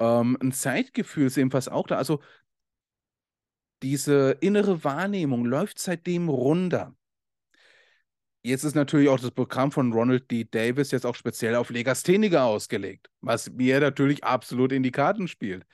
Ähm, 0.00 0.36
ein 0.40 0.52
Zeitgefühl 0.52 1.26
ist 1.26 1.36
ebenfalls 1.36 1.68
auch 1.68 1.86
da. 1.86 1.96
Also 1.96 2.20
diese 3.82 4.32
innere 4.40 4.84
Wahrnehmung 4.84 5.44
läuft 5.44 5.78
seitdem 5.78 6.28
runter. 6.28 6.94
Jetzt 8.42 8.64
ist 8.64 8.74
natürlich 8.74 9.10
auch 9.10 9.20
das 9.20 9.32
Programm 9.32 9.70
von 9.70 9.92
Ronald 9.92 10.30
D. 10.30 10.44
Davis 10.44 10.92
jetzt 10.92 11.04
auch 11.04 11.14
speziell 11.14 11.54
auf 11.56 11.68
Legastheniker 11.68 12.44
ausgelegt, 12.44 13.10
was 13.20 13.50
mir 13.50 13.80
natürlich 13.80 14.24
absolut 14.24 14.72
in 14.72 14.82
die 14.82 14.90
Karten 14.90 15.28
spielt. 15.28 15.66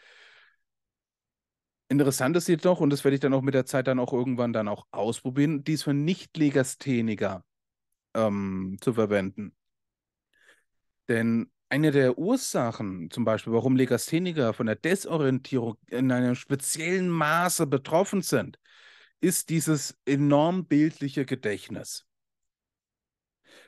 Interessant 1.89 2.37
ist 2.37 2.49
jedoch, 2.49 2.81
und 2.81 2.91
das 2.91 3.05
werde 3.05 3.15
ich 3.15 3.21
dann 3.21 3.35
auch 3.35 3.43
mit 3.43 3.55
der 3.55 3.67
Zeit 3.67 3.87
dann 3.87 4.01
auch 4.01 4.13
irgendwann 4.13 4.53
dann 4.53 4.67
auch 4.67 4.87
ausprobieren, 4.91 5.63
dies 5.63 5.85
für 5.85 5.95
Nicht-Legastheniker 5.95 7.45
ähm, 8.15 8.79
zu 8.81 8.95
verwenden. 8.95 9.55
Denn 11.09 11.51
eine 11.69 11.91
der 11.91 12.19
Ursachen, 12.19 13.11
zum 13.11 13.25
Beispiel, 13.25 13.53
warum 13.53 13.77
Legastheniker 13.77 14.53
von 14.53 14.67
der 14.67 14.77
Desorientierung 14.77 15.77
in 15.89 16.13
einem 16.13 16.35
speziellen 16.35 17.09
Maße 17.09 17.67
betroffen 17.67 18.23
sind, 18.23 18.59
ist 19.21 19.51
dieses 19.51 19.99
enorm 20.05 20.67
bildliche 20.67 21.25
Gedächtnis. 21.25 22.07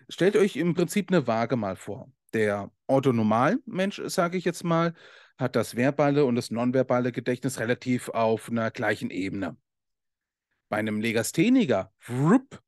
Stellt 0.08 0.36
euch 0.36 0.56
im 0.56 0.74
Prinzip 0.74 1.10
eine 1.10 1.26
Waage 1.26 1.56
mal 1.56 1.76
vor. 1.76 2.10
Der 2.32 2.70
Orthonormalmensch, 2.86 4.02
sage 4.06 4.38
ich 4.38 4.44
jetzt 4.44 4.64
mal, 4.64 4.94
hat 5.38 5.56
das 5.56 5.76
verbale 5.76 6.24
und 6.24 6.34
das 6.34 6.50
nonverbale 6.50 7.12
Gedächtnis 7.12 7.58
relativ 7.58 8.08
auf 8.08 8.50
einer 8.50 8.70
gleichen 8.70 9.10
Ebene. 9.10 9.56
Bei 10.68 10.76
einem 10.76 11.00
Legastheniker 11.00 11.92
wrupp, 12.06 12.62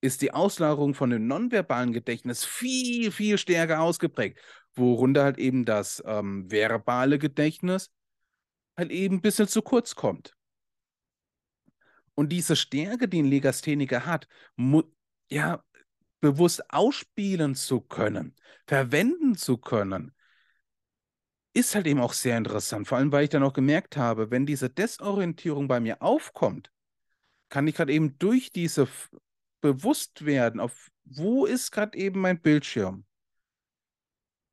ist 0.00 0.22
die 0.22 0.32
Auslagerung 0.32 0.94
von 0.94 1.10
dem 1.10 1.26
nonverbalen 1.26 1.92
Gedächtnis 1.92 2.44
viel, 2.44 3.10
viel 3.10 3.38
stärker 3.38 3.80
ausgeprägt, 3.80 4.38
worunter 4.74 5.24
halt 5.24 5.38
eben 5.38 5.64
das 5.64 6.02
ähm, 6.06 6.50
verbale 6.50 7.18
Gedächtnis 7.18 7.90
halt 8.76 8.90
eben 8.90 9.16
ein 9.16 9.20
bisschen 9.20 9.48
zu 9.48 9.62
kurz 9.62 9.94
kommt. 9.94 10.34
Und 12.14 12.30
diese 12.30 12.56
Stärke, 12.56 13.08
die 13.08 13.22
ein 13.22 13.30
Legastheniker 13.30 14.06
hat, 14.06 14.26
ja, 15.30 15.62
bewusst 16.20 16.62
ausspielen 16.70 17.54
zu 17.54 17.80
können, 17.80 18.34
verwenden 18.66 19.36
zu 19.36 19.58
können, 19.58 20.14
ist 21.52 21.74
halt 21.74 21.86
eben 21.86 22.00
auch 22.00 22.12
sehr 22.12 22.36
interessant. 22.36 22.86
Vor 22.86 22.98
allem, 22.98 23.10
weil 23.10 23.24
ich 23.24 23.30
dann 23.30 23.42
auch 23.42 23.52
gemerkt 23.52 23.96
habe, 23.96 24.30
wenn 24.30 24.46
diese 24.46 24.70
Desorientierung 24.70 25.66
bei 25.66 25.80
mir 25.80 26.02
aufkommt, 26.02 26.70
kann 27.48 27.66
ich 27.66 27.74
gerade 27.74 27.92
eben 27.92 28.18
durch 28.18 28.52
diese 28.52 28.86
Bewusstwerden, 29.60 30.60
auf 30.60 30.90
wo 31.04 31.46
ist 31.46 31.70
gerade 31.72 31.98
eben 31.98 32.20
mein 32.20 32.40
Bildschirm, 32.40 33.04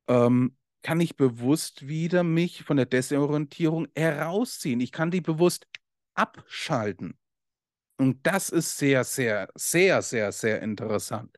ähm, 0.08 0.56
kann 0.82 1.00
ich 1.00 1.16
bewusst 1.16 1.86
wieder 1.86 2.22
mich 2.22 2.62
von 2.64 2.76
der 2.76 2.86
Desorientierung 2.86 3.88
herausziehen. 3.94 4.80
Ich 4.80 4.92
kann 4.92 5.10
die 5.10 5.20
bewusst 5.20 5.66
abschalten. 6.14 7.18
Und 7.98 8.24
das 8.26 8.48
ist 8.48 8.78
sehr, 8.78 9.04
sehr, 9.04 9.48
sehr, 9.54 10.02
sehr, 10.02 10.32
sehr 10.32 10.62
interessant. 10.62 11.36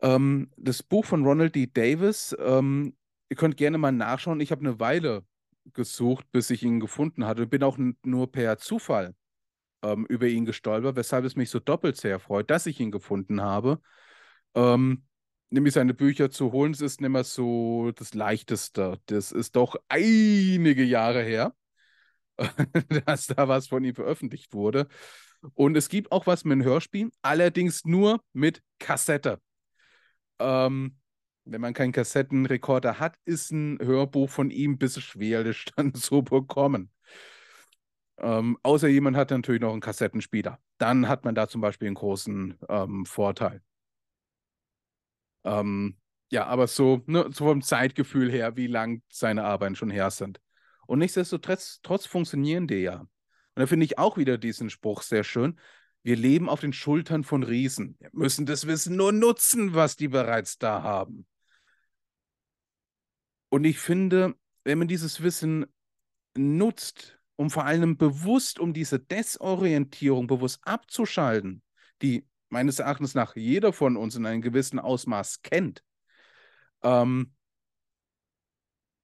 Ähm, 0.00 0.50
das 0.56 0.82
Buch 0.82 1.04
von 1.04 1.24
Ronald 1.24 1.54
D. 1.54 1.66
Davis, 1.66 2.36
ähm, 2.40 2.96
ihr 3.28 3.36
könnt 3.36 3.56
gerne 3.56 3.78
mal 3.78 3.92
nachschauen. 3.92 4.40
Ich 4.40 4.50
habe 4.50 4.60
eine 4.60 4.80
Weile 4.80 5.24
gesucht, 5.72 6.30
bis 6.32 6.50
ich 6.50 6.62
ihn 6.62 6.80
gefunden 6.80 7.24
hatte. 7.24 7.46
Bin 7.46 7.62
auch 7.62 7.78
nur 8.02 8.32
per 8.32 8.58
Zufall 8.58 9.14
ähm, 9.82 10.06
über 10.06 10.26
ihn 10.26 10.44
gestolpert, 10.44 10.96
weshalb 10.96 11.24
es 11.24 11.36
mich 11.36 11.50
so 11.50 11.60
doppelt 11.60 11.96
sehr 11.96 12.18
freut, 12.18 12.50
dass 12.50 12.66
ich 12.66 12.80
ihn 12.80 12.90
gefunden 12.90 13.40
habe. 13.40 13.80
Ähm, 14.54 15.04
nämlich 15.50 15.74
seine 15.74 15.94
Bücher 15.94 16.30
zu 16.30 16.52
holen, 16.52 16.72
das 16.72 16.80
ist 16.80 17.00
nicht 17.00 17.10
mehr 17.10 17.24
so 17.24 17.92
das 17.92 18.14
Leichteste. 18.14 19.00
Das 19.06 19.32
ist 19.32 19.56
doch 19.56 19.76
einige 19.88 20.84
Jahre 20.84 21.22
her, 21.22 21.54
dass 23.06 23.26
da 23.26 23.48
was 23.48 23.68
von 23.68 23.84
ihm 23.84 23.94
veröffentlicht 23.94 24.52
wurde. 24.52 24.88
Und 25.54 25.76
es 25.76 25.88
gibt 25.88 26.10
auch 26.10 26.26
was 26.26 26.44
mit 26.44 26.52
einem 26.52 26.64
Hörspiel, 26.64 27.10
allerdings 27.22 27.84
nur 27.84 28.22
mit 28.32 28.62
Kassette. 28.78 29.40
Ähm, 30.38 30.96
wenn 31.44 31.60
man 31.60 31.74
keinen 31.74 31.92
Kassettenrekorder 31.92 32.98
hat, 32.98 33.16
ist 33.24 33.52
ein 33.52 33.78
Hörbuch 33.80 34.28
von 34.28 34.50
ihm 34.50 34.72
ein 34.72 34.78
bisschen 34.78 35.02
schwerlich 35.02 35.66
dann 35.76 35.94
zu 35.94 36.22
bekommen. 36.22 36.90
Ähm, 38.20 38.58
außer 38.62 38.88
jemand 38.88 39.16
hat 39.16 39.30
natürlich 39.30 39.60
noch 39.60 39.72
einen 39.72 39.80
Kassettenspieler. 39.80 40.58
Dann 40.78 41.08
hat 41.08 41.24
man 41.24 41.34
da 41.34 41.48
zum 41.48 41.60
Beispiel 41.60 41.86
einen 41.86 41.94
großen 41.94 42.58
ähm, 42.68 43.06
Vorteil. 43.06 43.62
Ähm, 45.44 45.96
ja, 46.30 46.46
aber 46.46 46.66
so, 46.66 47.02
ne, 47.06 47.28
so 47.32 47.44
vom 47.46 47.62
Zeitgefühl 47.62 48.30
her, 48.30 48.56
wie 48.56 48.66
lang 48.66 49.02
seine 49.08 49.44
Arbeiten 49.44 49.76
schon 49.76 49.90
her 49.90 50.10
sind. 50.10 50.40
Und 50.86 50.98
nichtsdestotrotz 50.98 51.80
trotz 51.82 52.06
funktionieren 52.06 52.66
die 52.66 52.76
ja. 52.76 53.00
Und 53.00 53.08
da 53.54 53.66
finde 53.66 53.86
ich 53.86 53.98
auch 53.98 54.16
wieder 54.16 54.38
diesen 54.38 54.70
Spruch 54.70 55.02
sehr 55.02 55.24
schön. 55.24 55.58
Wir 56.02 56.16
leben 56.16 56.48
auf 56.48 56.60
den 56.60 56.72
Schultern 56.72 57.24
von 57.24 57.42
Riesen. 57.42 57.96
Wir 57.98 58.10
müssen 58.12 58.46
das 58.46 58.66
Wissen 58.66 58.96
nur 58.96 59.12
nutzen, 59.12 59.74
was 59.74 59.96
die 59.96 60.08
bereits 60.08 60.58
da 60.58 60.82
haben. 60.82 61.26
Und 63.48 63.64
ich 63.64 63.78
finde, 63.78 64.34
wenn 64.64 64.78
man 64.78 64.88
dieses 64.88 65.22
Wissen 65.22 65.66
nutzt, 66.36 67.17
um 67.38 67.50
vor 67.50 67.66
allem 67.66 67.96
bewusst, 67.96 68.58
um 68.58 68.72
diese 68.72 68.98
Desorientierung 68.98 70.26
bewusst 70.26 70.58
abzuschalten, 70.64 71.62
die 72.02 72.26
meines 72.48 72.80
Erachtens 72.80 73.14
nach 73.14 73.36
jeder 73.36 73.72
von 73.72 73.96
uns 73.96 74.16
in 74.16 74.26
einem 74.26 74.42
gewissen 74.42 74.80
Ausmaß 74.80 75.42
kennt, 75.42 75.84
ähm, 76.82 77.32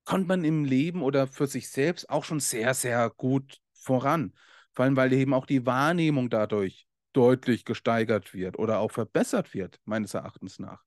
kommt 0.05 0.27
man 0.27 0.45
im 0.45 0.65
Leben 0.65 1.01
oder 1.01 1.29
für 1.29 1.47
sich 1.47 1.71
selbst 1.71 2.11
auch 2.11 2.25
schon 2.25 2.41
sehr, 2.41 2.75
sehr 2.75 3.09
gut 3.09 3.61
voran. 3.73 4.35
Vor 4.73 4.85
allem, 4.85 4.97
weil 4.97 5.13
eben 5.13 5.33
auch 5.33 5.47
die 5.47 5.65
Wahrnehmung 5.65 6.29
dadurch 6.29 6.89
deutlich 7.13 7.65
gesteigert 7.65 8.35
wird 8.35 8.59
oder 8.59 8.81
auch 8.81 8.91
verbessert 8.91 9.55
wird, 9.55 9.81
meines 9.85 10.13
Erachtens 10.15 10.59
nach. 10.59 10.83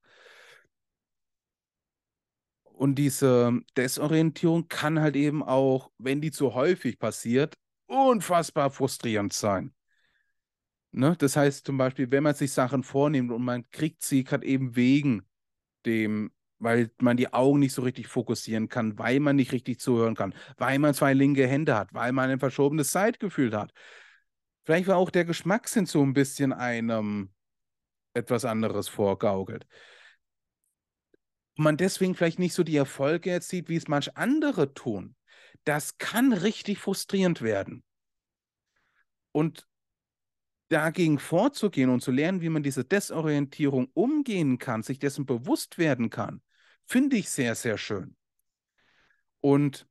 Und 2.78 2.94
diese 2.96 3.60
Desorientierung 3.76 4.68
kann 4.68 5.00
halt 5.00 5.16
eben 5.16 5.42
auch, 5.42 5.90
wenn 5.98 6.22
die 6.22 6.30
zu 6.30 6.54
häufig 6.54 7.00
passiert, 7.00 7.56
unfassbar 7.88 8.70
frustrierend 8.70 9.34
sein. 9.34 9.74
Ne? 10.92 11.16
Das 11.18 11.36
heißt 11.36 11.66
zum 11.66 11.80
Beispiel, 11.80 12.12
wenn 12.12 12.22
man 12.22 12.36
sich 12.36 12.52
Sachen 12.52 12.84
vornimmt 12.84 13.32
und 13.32 13.44
man 13.44 13.68
kriegt 13.72 14.04
sie 14.04 14.24
gerade 14.24 14.46
eben 14.46 14.76
wegen 14.76 15.28
dem, 15.88 16.32
weil 16.60 16.92
man 17.02 17.18
die 17.18 17.34
Augen 17.34 17.60
nicht 17.60 17.74
so 17.74 17.82
richtig 17.82 18.08
fokussieren 18.08 18.70
kann, 18.70 19.00
weil 19.00 19.20
man 19.22 19.38
nicht 19.38 19.54
richtig 19.54 19.80
zuhören 19.80 20.14
kann, 20.14 20.36
weil 20.58 20.78
man 20.78 20.94
zwei 20.94 21.14
linke 21.14 21.48
Hände 21.48 21.76
hat, 21.76 21.92
weil 21.96 22.12
man 22.12 22.30
ein 22.30 22.40
verschobenes 22.40 22.92
Zeitgefühl 22.92 23.58
hat. 23.58 23.74
Vielleicht 24.66 24.88
war 24.88 24.98
auch 24.98 25.10
der 25.10 25.26
Geschmackssinn 25.26 25.88
so 25.88 26.04
ein 26.04 26.14
bisschen 26.14 26.54
einem 26.54 27.32
etwas 28.14 28.46
anderes 28.46 28.88
vorgaukelt 28.88 29.66
man 31.58 31.78
deswegen 31.78 32.16
vielleicht 32.16 32.40
nicht 32.40 32.54
so 32.54 32.64
die 32.64 32.78
Erfolge 32.78 33.32
erzielt, 33.32 33.70
wie 33.70 33.76
es 33.76 33.88
manch 33.88 34.16
andere 34.18 34.74
tun, 34.74 35.16
das 35.64 35.98
kann 35.98 36.34
richtig 36.34 36.78
frustrierend 36.78 37.42
werden. 37.42 37.84
Und 39.32 39.68
dagegen 40.70 41.20
vorzugehen 41.20 41.90
und 41.90 42.02
zu 42.02 42.12
lernen, 42.12 42.42
wie 42.42 42.50
man 42.50 42.64
diese 42.64 42.84
Desorientierung 42.84 43.90
umgehen 43.94 44.58
kann, 44.58 44.84
sich 44.84 45.00
dessen 45.00 45.26
bewusst 45.26 45.78
werden 45.78 46.10
kann, 46.10 46.42
finde 46.86 47.18
ich 47.18 47.30
sehr, 47.30 47.56
sehr 47.56 47.78
schön. 47.78 48.16
Und, 49.40 49.88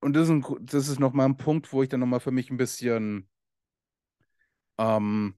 und 0.00 0.14
das 0.14 0.28
ist, 0.28 0.30
ein, 0.30 0.44
das 0.60 0.88
ist 0.88 0.98
nochmal 0.98 1.26
ein 1.26 1.36
Punkt, 1.36 1.72
wo 1.72 1.82
ich 1.82 1.88
dann 1.88 2.00
nochmal 2.00 2.20
für 2.20 2.32
mich 2.32 2.50
ein 2.50 2.56
bisschen 2.56 3.28
ähm, 4.78 5.34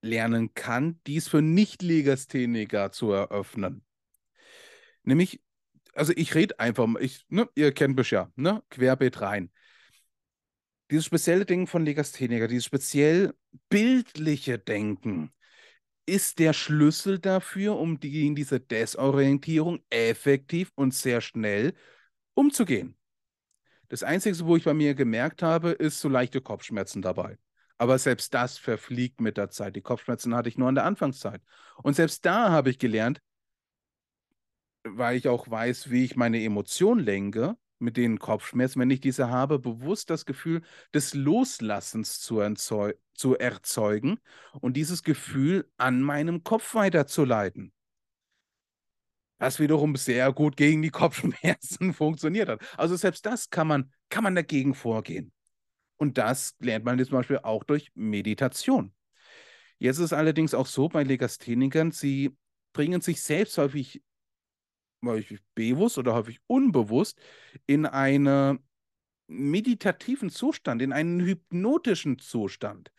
lernen 0.00 0.54
kann, 0.54 1.00
dies 1.06 1.28
für 1.28 1.42
Nicht-Legastheniker 1.42 2.92
zu 2.92 3.12
eröffnen. 3.12 3.83
Nämlich, 5.04 5.40
also 5.94 6.12
ich 6.16 6.34
rede 6.34 6.58
einfach, 6.58 6.88
ich, 7.00 7.24
ne, 7.28 7.48
ihr 7.54 7.72
kennt 7.72 7.96
mich 7.96 8.10
ja, 8.10 8.30
ne, 8.36 8.62
querbeet 8.70 9.20
rein. 9.20 9.50
Dieses 10.90 11.06
spezielle 11.06 11.46
Denken 11.46 11.66
von 11.66 11.84
Legastheniker, 11.84 12.48
dieses 12.48 12.66
speziell 12.66 13.34
bildliche 13.68 14.58
Denken, 14.58 15.32
ist 16.06 16.38
der 16.38 16.52
Schlüssel 16.52 17.18
dafür, 17.18 17.78
um 17.78 17.98
gegen 17.98 18.34
diese 18.34 18.60
Desorientierung 18.60 19.80
effektiv 19.88 20.70
und 20.74 20.92
sehr 20.94 21.20
schnell 21.20 21.74
umzugehen. 22.34 22.96
Das 23.88 24.02
Einzige, 24.02 24.38
wo 24.46 24.56
ich 24.56 24.64
bei 24.64 24.74
mir 24.74 24.94
gemerkt 24.94 25.42
habe, 25.42 25.70
ist 25.70 26.00
so 26.00 26.08
leichte 26.08 26.40
Kopfschmerzen 26.40 27.00
dabei. 27.00 27.38
Aber 27.78 27.98
selbst 27.98 28.34
das 28.34 28.58
verfliegt 28.58 29.20
mit 29.20 29.36
der 29.36 29.50
Zeit. 29.50 29.76
Die 29.76 29.82
Kopfschmerzen 29.82 30.34
hatte 30.34 30.48
ich 30.48 30.58
nur 30.58 30.68
in 30.68 30.74
der 30.74 30.84
Anfangszeit. 30.84 31.42
Und 31.82 31.94
selbst 31.96 32.24
da 32.24 32.50
habe 32.50 32.70
ich 32.70 32.78
gelernt, 32.78 33.20
weil 34.84 35.16
ich 35.16 35.28
auch 35.28 35.50
weiß, 35.50 35.90
wie 35.90 36.04
ich 36.04 36.16
meine 36.16 36.42
Emotionen 36.42 37.00
lenke, 37.04 37.56
mit 37.78 37.96
den 37.96 38.18
Kopfschmerzen, 38.18 38.80
wenn 38.80 38.90
ich 38.90 39.00
diese 39.00 39.28
habe, 39.28 39.58
bewusst 39.58 40.10
das 40.10 40.24
Gefühl 40.26 40.62
des 40.92 41.14
Loslassens 41.14 42.20
zu, 42.20 42.40
zu 43.14 43.36
erzeugen 43.36 44.18
und 44.60 44.76
dieses 44.76 45.02
Gefühl 45.02 45.70
an 45.76 46.00
meinem 46.00 46.44
Kopf 46.44 46.74
weiterzuleiten. 46.74 47.72
Was 49.38 49.58
wiederum 49.58 49.96
sehr 49.96 50.32
gut 50.32 50.56
gegen 50.56 50.82
die 50.82 50.90
Kopfschmerzen 50.90 51.92
funktioniert 51.94 52.48
hat. 52.48 52.62
Also 52.78 52.96
selbst 52.96 53.26
das 53.26 53.50
kann 53.50 53.66
man, 53.66 53.92
kann 54.08 54.24
man 54.24 54.34
dagegen 54.34 54.74
vorgehen. 54.74 55.32
Und 55.96 56.18
das 56.18 56.56
lernt 56.60 56.84
man 56.84 57.02
zum 57.04 57.18
Beispiel 57.18 57.38
auch 57.42 57.64
durch 57.64 57.90
Meditation. 57.94 58.94
Jetzt 59.78 59.98
ist 59.98 60.04
es 60.04 60.12
allerdings 60.12 60.54
auch 60.54 60.66
so 60.66 60.88
bei 60.88 61.02
Legasthenikern, 61.02 61.90
sie 61.90 62.36
bringen 62.72 63.00
sich 63.00 63.22
selbst 63.22 63.58
häufig 63.58 64.02
häufig 65.08 65.40
bewusst 65.54 65.98
oder 65.98 66.14
häufig 66.14 66.40
unbewusst 66.46 67.18
in 67.66 67.86
einen 67.86 68.58
meditativen 69.26 70.30
Zustand, 70.30 70.82
in 70.82 70.92
einen 70.92 71.20
hypnotischen 71.20 72.18
Zustand. 72.18 72.92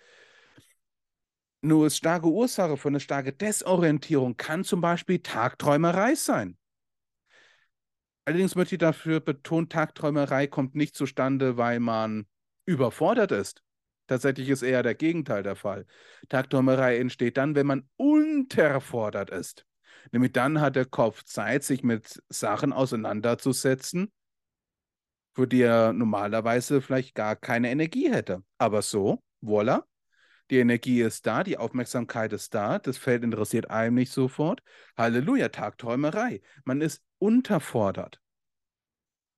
Nur 1.62 1.84
eine 1.84 1.92
starke 1.92 2.28
Ursache 2.28 2.78
für 2.78 2.90
eine 2.90 3.00
starke 3.00 3.34
Desorientierung 3.34 4.38
kann 4.38 4.64
zum 4.64 4.82
Beispiel 4.82 5.20
Tagträumerei 5.20 6.16
sein. 6.16 6.58
Allerdings 8.26 8.56
möchte 8.56 8.76
ich 8.76 8.80
dafür 8.80 9.20
betonen, 9.20 9.70
Tagträumerei 9.70 10.48
kommt 10.48 10.76
nicht 10.76 10.96
zustande, 10.96 11.58
weil 11.58 11.80
man 11.80 12.28
überfordert 12.66 13.32
ist. 13.32 13.64
Tatsächlich 14.08 14.50
ist 14.50 14.62
eher 14.62 14.84
der 14.84 14.96
Gegenteil 14.96 15.44
der 15.44 15.56
Fall. 15.56 15.86
Tagträumerei 16.30 16.98
entsteht 16.98 17.38
dann, 17.38 17.56
wenn 17.56 17.68
man 17.68 17.90
unterfordert 17.98 19.30
ist. 19.32 19.66
Nämlich 20.12 20.32
dann 20.32 20.62
hat 20.62 20.76
der 20.76 20.86
Kopf 20.86 21.24
Zeit, 21.24 21.64
sich 21.64 21.84
mit 21.84 22.22
Sachen 22.30 22.74
auseinanderzusetzen, 22.74 24.12
für 25.34 25.48
die 25.48 25.62
er 25.62 25.94
normalerweise 25.94 26.82
vielleicht 26.82 27.16
gar 27.16 27.36
keine 27.36 27.70
Energie 27.70 28.12
hätte. 28.12 28.44
Aber 28.58 28.82
so, 28.82 29.22
voilà, 29.42 29.84
die 30.52 30.60
Energie 30.60 31.02
ist 31.02 31.26
da, 31.26 31.44
die 31.44 31.58
Aufmerksamkeit 31.58 32.32
ist 32.34 32.54
da, 32.54 32.78
das 32.78 32.98
Feld 32.98 33.24
interessiert 33.24 33.70
einem 33.70 33.96
nicht 33.96 34.12
sofort. 34.12 34.62
Halleluja, 34.96 35.50
Tagträumerei. 35.50 36.42
Man 36.64 36.82
ist 36.82 37.04
unterfordert. 37.18 38.22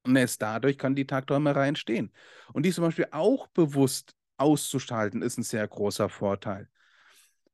Und 0.03 0.15
erst 0.15 0.41
dadurch 0.41 0.77
kann 0.77 0.95
die 0.95 1.07
Tagträumerei 1.07 1.67
entstehen. 1.67 2.11
Und 2.53 2.65
die 2.65 2.71
zum 2.71 2.83
Beispiel 2.83 3.07
auch 3.11 3.47
bewusst 3.47 4.15
auszuschalten, 4.37 5.21
ist 5.21 5.37
ein 5.37 5.43
sehr 5.43 5.67
großer 5.67 6.09
Vorteil. 6.09 6.69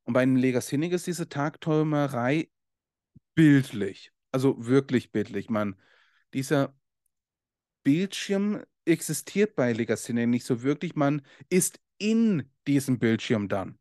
Und 0.03 0.13
bei 0.13 0.21
einem 0.21 0.35
Legasthenic 0.35 0.91
ist 0.91 1.07
diese 1.07 1.29
Tagträumerei 1.29 2.49
bildlich. 3.35 4.11
Also 4.31 4.65
wirklich 4.65 5.11
bildlich. 5.11 5.49
Man, 5.49 5.75
dieser 6.33 6.75
Bildschirm 7.83 8.63
existiert 8.85 9.55
bei 9.55 9.73
Legacy 9.73 10.13
nicht 10.13 10.45
so 10.45 10.63
wirklich. 10.63 10.95
Man 10.95 11.21
ist 11.49 11.79
in 11.97 12.49
diesem 12.67 12.99
Bildschirm 12.99 13.47
dann. 13.47 13.77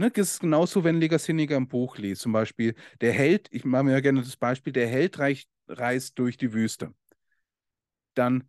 Ne, 0.00 0.10
das 0.10 0.32
ist 0.32 0.40
genauso, 0.40 0.82
wenn 0.82 0.98
Legastheniker 0.98 1.56
ein 1.56 1.68
Buch 1.68 1.98
liest. 1.98 2.22
Zum 2.22 2.32
Beispiel, 2.32 2.74
der 3.02 3.12
Held, 3.12 3.48
ich 3.52 3.66
mache 3.66 3.84
mir 3.84 3.92
ja 3.92 4.00
gerne 4.00 4.22
das 4.22 4.36
Beispiel, 4.36 4.72
der 4.72 4.88
Held 4.88 5.18
reist, 5.18 5.46
reist 5.68 6.18
durch 6.18 6.38
die 6.38 6.54
Wüste. 6.54 6.94
Dann 8.14 8.44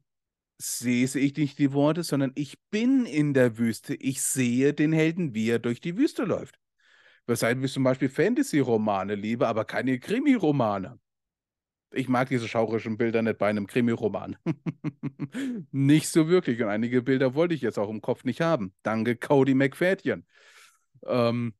lese 0.82 1.19
ich 1.19 1.36
nicht 1.36 1.60
die 1.60 1.74
Worte, 1.74 2.04
sondern 2.04 2.32
ich 2.36 2.58
bin 2.69 3.06
in 3.06 3.34
der 3.34 3.58
Wüste. 3.58 3.95
Ich 3.95 4.21
sehe 4.21 4.74
den 4.74 4.93
Helden, 4.93 5.34
wie 5.36 5.50
er 5.50 5.60
durch 5.60 5.82
die 5.82 5.97
Wüste 5.97 6.24
läuft. 6.24 6.61
Weshalb 7.27 7.63
ich 7.63 7.71
zum 7.71 7.84
Beispiel 7.84 8.10
Fantasy-Romane 8.10 9.15
liebe, 9.15 9.47
aber 9.47 9.65
keine 9.65 9.99
Krimi-Romane. 9.99 10.99
Ich 11.93 12.07
mag 12.07 12.29
diese 12.29 12.47
schaurischen 12.47 12.97
Bilder 12.97 13.21
nicht 13.21 13.38
bei 13.38 13.49
einem 13.49 13.67
Krimi-Roman. 13.67 14.38
nicht 15.71 16.07
so 16.07 16.29
wirklich. 16.29 16.62
Und 16.62 16.69
einige 16.69 17.01
Bilder 17.01 17.36
wollte 17.36 17.53
ich 17.53 17.62
jetzt 17.62 17.77
auch 17.77 17.89
im 17.89 18.01
Kopf 18.01 18.23
nicht 18.23 18.41
haben. 18.41 18.73
Danke, 18.81 19.17
Cody 19.17 19.53
McFadden. 19.53 20.25
Ähm, 21.05 21.53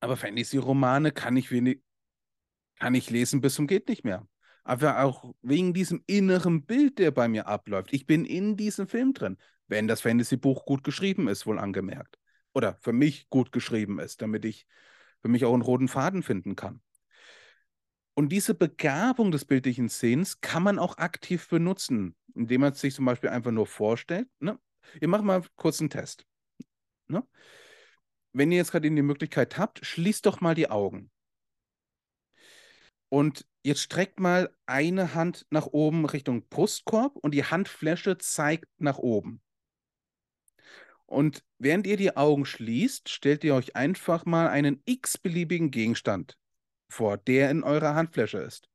aber 0.00 0.16
Fantasy-Romane 0.16 1.12
kann 1.12 1.36
ich 1.36 1.50
wenig, 1.50 1.80
kann 2.78 2.94
ich 2.94 3.10
lesen 3.10 3.40
bis 3.40 3.54
zum 3.54 3.66
geht 3.66 3.88
nicht 3.88 4.04
mehr. 4.04 4.26
Aber 4.64 5.02
auch 5.04 5.32
wegen 5.42 5.72
diesem 5.74 6.02
inneren 6.06 6.64
Bild, 6.66 6.98
der 6.98 7.12
bei 7.12 7.28
mir 7.28 7.46
abläuft. 7.46 7.92
Ich 7.92 8.06
bin 8.06 8.24
in 8.24 8.56
diesem 8.56 8.88
Film 8.88 9.14
drin, 9.14 9.38
wenn 9.68 9.86
das 9.86 10.00
Fantasy-Buch 10.00 10.64
gut 10.64 10.82
geschrieben 10.84 11.28
ist, 11.28 11.46
wohl 11.46 11.58
angemerkt 11.58 12.18
oder 12.60 12.76
für 12.82 12.92
mich 12.92 13.30
gut 13.30 13.52
geschrieben 13.52 13.98
ist, 13.98 14.20
damit 14.20 14.44
ich 14.44 14.66
für 15.22 15.28
mich 15.28 15.46
auch 15.46 15.54
einen 15.54 15.62
roten 15.62 15.88
Faden 15.88 16.22
finden 16.22 16.56
kann. 16.56 16.82
Und 18.12 18.28
diese 18.28 18.52
Begabung 18.52 19.30
des 19.30 19.46
bildlichen 19.46 19.88
Sehens 19.88 20.42
kann 20.42 20.62
man 20.62 20.78
auch 20.78 20.98
aktiv 20.98 21.48
benutzen, 21.48 22.14
indem 22.34 22.60
man 22.60 22.74
sich 22.74 22.94
zum 22.94 23.06
Beispiel 23.06 23.30
einfach 23.30 23.50
nur 23.50 23.66
vorstellt. 23.66 24.28
Ne? 24.40 24.58
Ihr 25.00 25.08
macht 25.08 25.24
mal 25.24 25.42
kurz 25.56 25.80
einen 25.80 25.88
Test. 25.88 26.26
Ne? 27.08 27.26
Wenn 28.34 28.52
ihr 28.52 28.58
jetzt 28.58 28.72
gerade 28.72 28.90
die 28.90 29.02
Möglichkeit 29.02 29.56
habt, 29.56 29.82
schließt 29.82 30.26
doch 30.26 30.42
mal 30.42 30.54
die 30.54 30.68
Augen. 30.68 31.10
Und 33.08 33.46
jetzt 33.62 33.80
streckt 33.80 34.20
mal 34.20 34.54
eine 34.66 35.14
Hand 35.14 35.46
nach 35.48 35.66
oben 35.66 36.04
Richtung 36.04 36.46
Brustkorb 36.48 37.16
und 37.16 37.32
die 37.32 37.44
Handfläche 37.44 38.18
zeigt 38.18 38.68
nach 38.76 38.98
oben. 38.98 39.40
Und 41.10 41.44
während 41.58 41.88
ihr 41.88 41.96
die 41.96 42.16
Augen 42.16 42.46
schließt, 42.46 43.08
stellt 43.08 43.42
ihr 43.42 43.56
euch 43.56 43.74
einfach 43.74 44.26
mal 44.26 44.46
einen 44.48 44.80
x-beliebigen 44.84 45.72
Gegenstand 45.72 46.38
vor, 46.88 47.16
der 47.16 47.50
in 47.50 47.64
eurer 47.64 47.96
Handfläche 47.96 48.38
ist. 48.38 48.68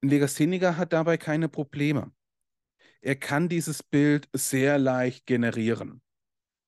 Legastheniker 0.00 0.78
hat 0.78 0.94
dabei 0.94 1.18
keine 1.18 1.50
Probleme. 1.50 2.12
Er 3.02 3.14
kann 3.14 3.50
dieses 3.50 3.82
Bild 3.82 4.30
sehr 4.32 4.78
leicht 4.78 5.26
generieren. 5.26 6.00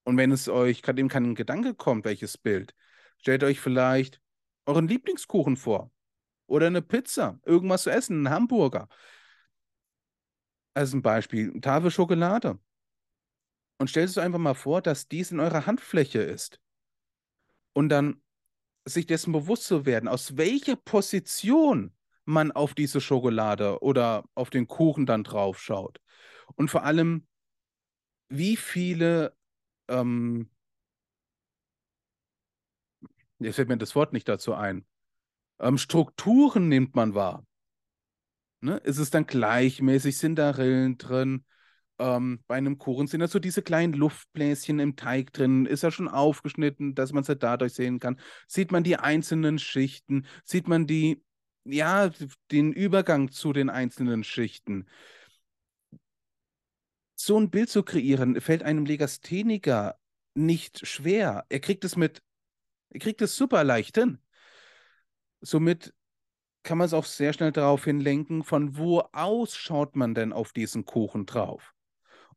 Und 0.04 0.18
wenn 0.18 0.30
es 0.30 0.46
euch 0.50 0.82
gerade 0.82 1.00
eben 1.00 1.08
kein 1.08 1.34
Gedanke 1.34 1.74
kommt, 1.74 2.04
welches 2.04 2.36
Bild, 2.36 2.74
stellt 3.16 3.44
euch 3.44 3.60
vielleicht 3.60 4.20
euren 4.66 4.88
Lieblingskuchen 4.88 5.56
vor. 5.56 5.90
Oder 6.46 6.66
eine 6.66 6.82
Pizza, 6.82 7.40
irgendwas 7.46 7.84
zu 7.84 7.90
essen, 7.90 8.26
einen 8.26 8.30
Hamburger. 8.30 8.90
Als 10.74 10.92
ein 10.92 11.00
Beispiel, 11.00 11.58
Tafel 11.62 11.90
Schokolade. 11.90 12.58
Und 13.78 13.90
stellt 13.90 14.08
es 14.08 14.18
einfach 14.18 14.38
mal 14.38 14.54
vor, 14.54 14.80
dass 14.80 15.08
dies 15.08 15.30
in 15.30 15.40
eurer 15.40 15.66
Handfläche 15.66 16.20
ist. 16.20 16.60
Und 17.72 17.90
dann 17.90 18.22
sich 18.86 19.06
dessen 19.06 19.32
bewusst 19.32 19.64
zu 19.64 19.84
werden, 19.84 20.08
aus 20.08 20.36
welcher 20.36 20.76
Position 20.76 21.92
man 22.24 22.52
auf 22.52 22.74
diese 22.74 23.00
Schokolade 23.00 23.82
oder 23.82 24.24
auf 24.34 24.50
den 24.50 24.66
Kuchen 24.66 25.06
dann 25.06 25.24
drauf 25.24 25.60
schaut. 25.60 26.00
Und 26.54 26.70
vor 26.70 26.84
allem, 26.84 27.26
wie 28.28 28.56
viele, 28.56 29.36
ähm, 29.88 30.50
jetzt 33.38 33.56
fällt 33.56 33.68
mir 33.68 33.76
das 33.76 33.94
Wort 33.94 34.12
nicht 34.12 34.28
dazu 34.28 34.54
ein, 34.54 34.86
ähm, 35.58 35.78
Strukturen 35.78 36.68
nimmt 36.68 36.94
man 36.94 37.14
wahr. 37.14 37.46
Ne? 38.60 38.78
Ist 38.78 38.98
es 38.98 39.10
dann 39.10 39.26
gleichmäßig? 39.26 40.18
Sind 40.18 40.36
da 40.36 40.50
Rillen 40.50 40.98
drin? 40.98 41.44
Ähm, 41.98 42.40
bei 42.46 42.56
einem 42.56 42.78
Kuchen 42.78 43.06
sind 43.06 43.20
da 43.20 43.28
so 43.28 43.38
diese 43.38 43.62
kleinen 43.62 43.92
Luftbläschen 43.92 44.78
im 44.78 44.96
Teig 44.96 45.32
drin. 45.32 45.66
Ist 45.66 45.82
er 45.82 45.90
schon 45.90 46.08
aufgeschnitten, 46.08 46.94
dass 46.94 47.12
man 47.12 47.22
es 47.22 47.28
halt 47.28 47.42
dadurch 47.42 47.74
sehen 47.74 48.00
kann? 48.00 48.20
Sieht 48.46 48.72
man 48.72 48.84
die 48.84 48.96
einzelnen 48.96 49.58
Schichten? 49.58 50.26
Sieht 50.44 50.68
man 50.68 50.86
die, 50.86 51.22
ja, 51.64 52.10
den 52.50 52.72
Übergang 52.72 53.30
zu 53.30 53.52
den 53.52 53.70
einzelnen 53.70 54.24
Schichten? 54.24 54.86
So 57.14 57.38
ein 57.40 57.50
Bild 57.50 57.70
zu 57.70 57.82
kreieren, 57.82 58.40
fällt 58.40 58.62
einem 58.62 58.84
Legastheniker 58.84 59.98
nicht 60.34 60.86
schwer. 60.86 61.46
Er 61.48 61.60
kriegt 61.60 61.84
es 61.84 61.96
mit, 61.96 62.22
er 62.90 63.00
kriegt 63.00 63.22
es 63.22 63.36
super 63.36 63.64
leicht 63.64 63.96
hin. 63.96 64.18
Somit 65.40 65.94
kann 66.62 66.78
man 66.78 66.86
es 66.86 66.92
auch 66.92 67.04
sehr 67.04 67.32
schnell 67.32 67.52
darauf 67.52 67.84
hinlenken, 67.84 68.42
von 68.42 68.76
wo 68.76 69.00
aus 69.12 69.56
schaut 69.56 69.96
man 69.96 70.14
denn 70.14 70.32
auf 70.32 70.52
diesen 70.52 70.84
Kuchen 70.84 71.24
drauf. 71.24 71.75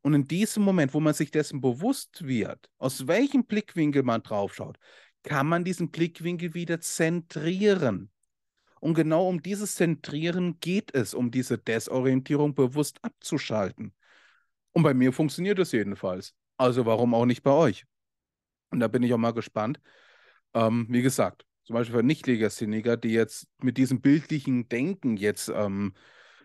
Und 0.02 0.14
in 0.14 0.26
diesem 0.26 0.62
Moment, 0.62 0.94
wo 0.94 1.00
man 1.00 1.14
sich 1.14 1.30
dessen 1.30 1.60
bewusst 1.60 2.26
wird, 2.26 2.70
aus 2.78 3.06
welchem 3.06 3.44
Blickwinkel 3.44 4.02
man 4.02 4.22
drauf 4.22 4.54
schaut, 4.54 4.78
kann 5.22 5.46
man 5.46 5.64
diesen 5.64 5.90
Blickwinkel 5.90 6.54
wieder 6.54 6.80
zentrieren. 6.80 8.10
Und 8.80 8.94
genau 8.94 9.28
um 9.28 9.42
dieses 9.42 9.74
Zentrieren 9.74 10.58
geht 10.60 10.94
es, 10.94 11.12
um 11.12 11.30
diese 11.30 11.58
Desorientierung 11.58 12.54
bewusst 12.54 12.98
abzuschalten. 13.02 13.92
Und 14.72 14.82
bei 14.82 14.94
mir 14.94 15.12
funktioniert 15.12 15.58
es 15.58 15.72
jedenfalls. 15.72 16.34
Also 16.56 16.86
warum 16.86 17.14
auch 17.14 17.26
nicht 17.26 17.42
bei 17.42 17.52
euch? 17.52 17.84
Und 18.70 18.80
da 18.80 18.88
bin 18.88 19.02
ich 19.02 19.12
auch 19.12 19.18
mal 19.18 19.32
gespannt. 19.32 19.80
Ähm, 20.54 20.86
wie 20.88 21.02
gesagt, 21.02 21.44
zum 21.64 21.74
Beispiel 21.74 21.96
für 21.96 22.02
Nicht-Legastheniker, 22.02 22.96
die 22.96 23.10
jetzt 23.10 23.48
mit 23.62 23.76
diesem 23.76 24.00
bildlichen 24.00 24.68
Denken 24.68 25.16
jetzt 25.16 25.50
ähm, 25.54 25.94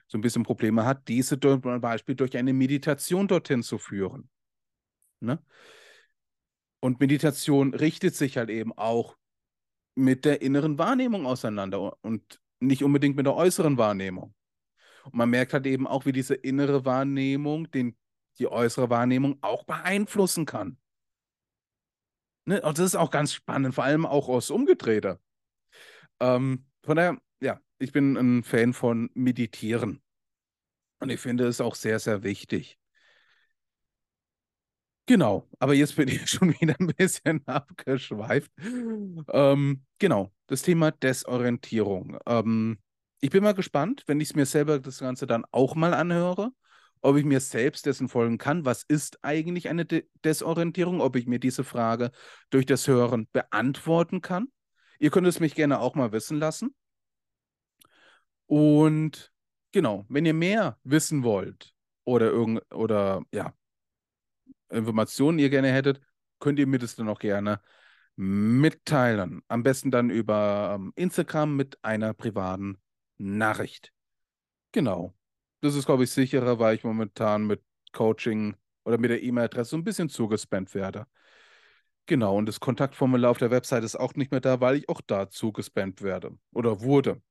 so 0.07 0.17
ein 0.17 0.21
bisschen 0.21 0.43
Probleme 0.43 0.85
hat, 0.85 1.07
diese 1.07 1.39
zum 1.39 1.81
Beispiel 1.81 2.15
durch 2.15 2.37
eine 2.37 2.53
Meditation 2.53 3.27
dorthin 3.27 3.63
zu 3.63 3.77
führen. 3.77 4.29
Ne? 5.19 5.43
Und 6.79 6.99
Meditation 6.99 7.73
richtet 7.73 8.15
sich 8.15 8.37
halt 8.37 8.49
eben 8.49 8.71
auch 8.77 9.17
mit 9.95 10.25
der 10.25 10.41
inneren 10.41 10.77
Wahrnehmung 10.77 11.25
auseinander 11.25 11.97
und 12.01 12.39
nicht 12.59 12.83
unbedingt 12.83 13.15
mit 13.15 13.25
der 13.25 13.35
äußeren 13.35 13.77
Wahrnehmung. 13.77 14.35
Und 15.05 15.15
man 15.15 15.29
merkt 15.29 15.53
halt 15.53 15.65
eben 15.65 15.87
auch, 15.87 16.05
wie 16.05 16.11
diese 16.11 16.35
innere 16.35 16.85
Wahrnehmung 16.85 17.69
den, 17.71 17.97
die 18.37 18.47
äußere 18.47 18.89
Wahrnehmung 18.89 19.37
auch 19.41 19.63
beeinflussen 19.63 20.45
kann. 20.45 20.77
Ne? 22.45 22.61
Und 22.61 22.77
das 22.77 22.85
ist 22.85 22.95
auch 22.95 23.11
ganz 23.11 23.33
spannend, 23.33 23.73
vor 23.73 23.83
allem 23.83 24.05
auch 24.05 24.29
aus 24.29 24.51
Umgedrehter. 24.51 25.19
Ähm, 26.19 26.65
von 26.83 26.97
daher, 26.97 27.17
ja, 27.39 27.59
ich 27.85 27.91
bin 27.91 28.17
ein 28.17 28.43
Fan 28.43 28.73
von 28.73 29.11
Meditieren. 29.13 30.01
Und 30.99 31.11
ich 31.11 31.19
finde 31.19 31.45
es 31.45 31.61
auch 31.61 31.75
sehr, 31.75 31.99
sehr 31.99 32.23
wichtig. 32.23 32.79
Genau, 35.05 35.47
aber 35.59 35.75
jetzt 35.75 35.95
bin 35.95 36.07
ich 36.09 36.27
schon 36.27 36.59
wieder 36.59 36.75
ein 36.79 36.87
bisschen 36.87 37.43
abgeschweift. 37.47 38.51
Ähm, 39.29 39.85
genau, 39.99 40.31
das 40.47 40.63
Thema 40.63 40.89
Desorientierung. 40.89 42.17
Ähm, 42.25 42.79
ich 43.19 43.29
bin 43.29 43.43
mal 43.43 43.53
gespannt, 43.53 44.03
wenn 44.07 44.19
ich 44.19 44.35
mir 44.35 44.47
selber 44.47 44.79
das 44.79 44.97
Ganze 44.97 45.27
dann 45.27 45.45
auch 45.51 45.75
mal 45.75 45.93
anhöre, 45.93 46.49
ob 47.01 47.17
ich 47.17 47.23
mir 47.23 47.39
selbst 47.39 47.85
dessen 47.85 48.09
folgen 48.09 48.39
kann. 48.39 48.65
Was 48.65 48.81
ist 48.81 49.19
eigentlich 49.23 49.69
eine 49.69 49.85
De 49.85 50.07
Desorientierung? 50.23 51.01
Ob 51.01 51.15
ich 51.17 51.27
mir 51.27 51.39
diese 51.39 51.63
Frage 51.63 52.09
durch 52.49 52.65
das 52.65 52.87
Hören 52.87 53.27
beantworten 53.31 54.21
kann. 54.21 54.47
Ihr 54.97 55.11
könnt 55.11 55.27
es 55.27 55.39
mich 55.39 55.53
gerne 55.53 55.79
auch 55.81 55.93
mal 55.93 56.11
wissen 56.11 56.39
lassen. 56.39 56.73
Und 58.47 59.31
genau, 59.71 60.05
wenn 60.09 60.25
ihr 60.25 60.33
mehr 60.33 60.77
wissen 60.83 61.23
wollt 61.23 61.73
oder 62.03 62.27
irgend 62.27 62.61
oder 62.73 63.23
ja, 63.31 63.53
Informationen 64.69 65.39
ihr 65.39 65.49
gerne 65.49 65.71
hättet, 65.71 66.01
könnt 66.39 66.59
ihr 66.59 66.67
mir 66.67 66.79
das 66.79 66.95
dann 66.95 67.09
auch 67.09 67.19
gerne 67.19 67.61
mitteilen. 68.15 69.41
Am 69.47 69.63
besten 69.63 69.91
dann 69.91 70.09
über 70.09 70.75
ähm, 70.75 70.93
Instagram 70.95 71.55
mit 71.55 71.83
einer 71.83 72.13
privaten 72.13 72.77
Nachricht. 73.17 73.91
Genau. 74.71 75.13
Das 75.61 75.75
ist, 75.75 75.85
glaube 75.85 76.03
ich, 76.03 76.11
sicherer, 76.11 76.59
weil 76.59 76.75
ich 76.75 76.83
momentan 76.83 77.47
mit 77.47 77.63
Coaching 77.91 78.55
oder 78.83 78.97
mit 78.97 79.09
der 79.09 79.23
E-Mail-Adresse 79.23 79.71
so 79.71 79.77
ein 79.77 79.83
bisschen 79.83 80.09
zugespammt 80.09 80.73
werde. 80.75 81.07
Genau, 82.07 82.37
und 82.37 82.45
das 82.45 82.59
Kontaktformular 82.59 83.31
auf 83.31 83.39
der 83.39 83.49
Website 83.49 83.83
ist 83.83 83.95
auch 83.95 84.13
nicht 84.13 84.31
mehr 84.31 84.41
da, 84.41 84.61
weil 84.61 84.75
ich 84.75 84.89
auch 84.89 85.01
da 85.01 85.29
zugespammt 85.29 86.01
werde. 86.03 86.37
Oder 86.53 86.81
wurde. 86.81 87.21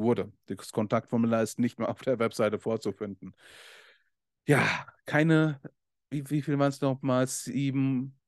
Wurde. 0.00 0.32
Das 0.46 0.72
Kontaktformular 0.72 1.42
ist 1.42 1.58
nicht 1.58 1.78
mehr 1.78 1.88
auf 1.88 2.02
der 2.02 2.18
Webseite 2.18 2.58
vorzufinden. 2.58 3.34
Ja, 4.46 4.86
keine 5.06 5.60
wie, 6.10 6.28
wie 6.28 6.42
viel 6.42 6.58
waren 6.58 6.68
es 6.68 6.80
nochmal? 6.80 7.26
Sieben, 7.26 8.18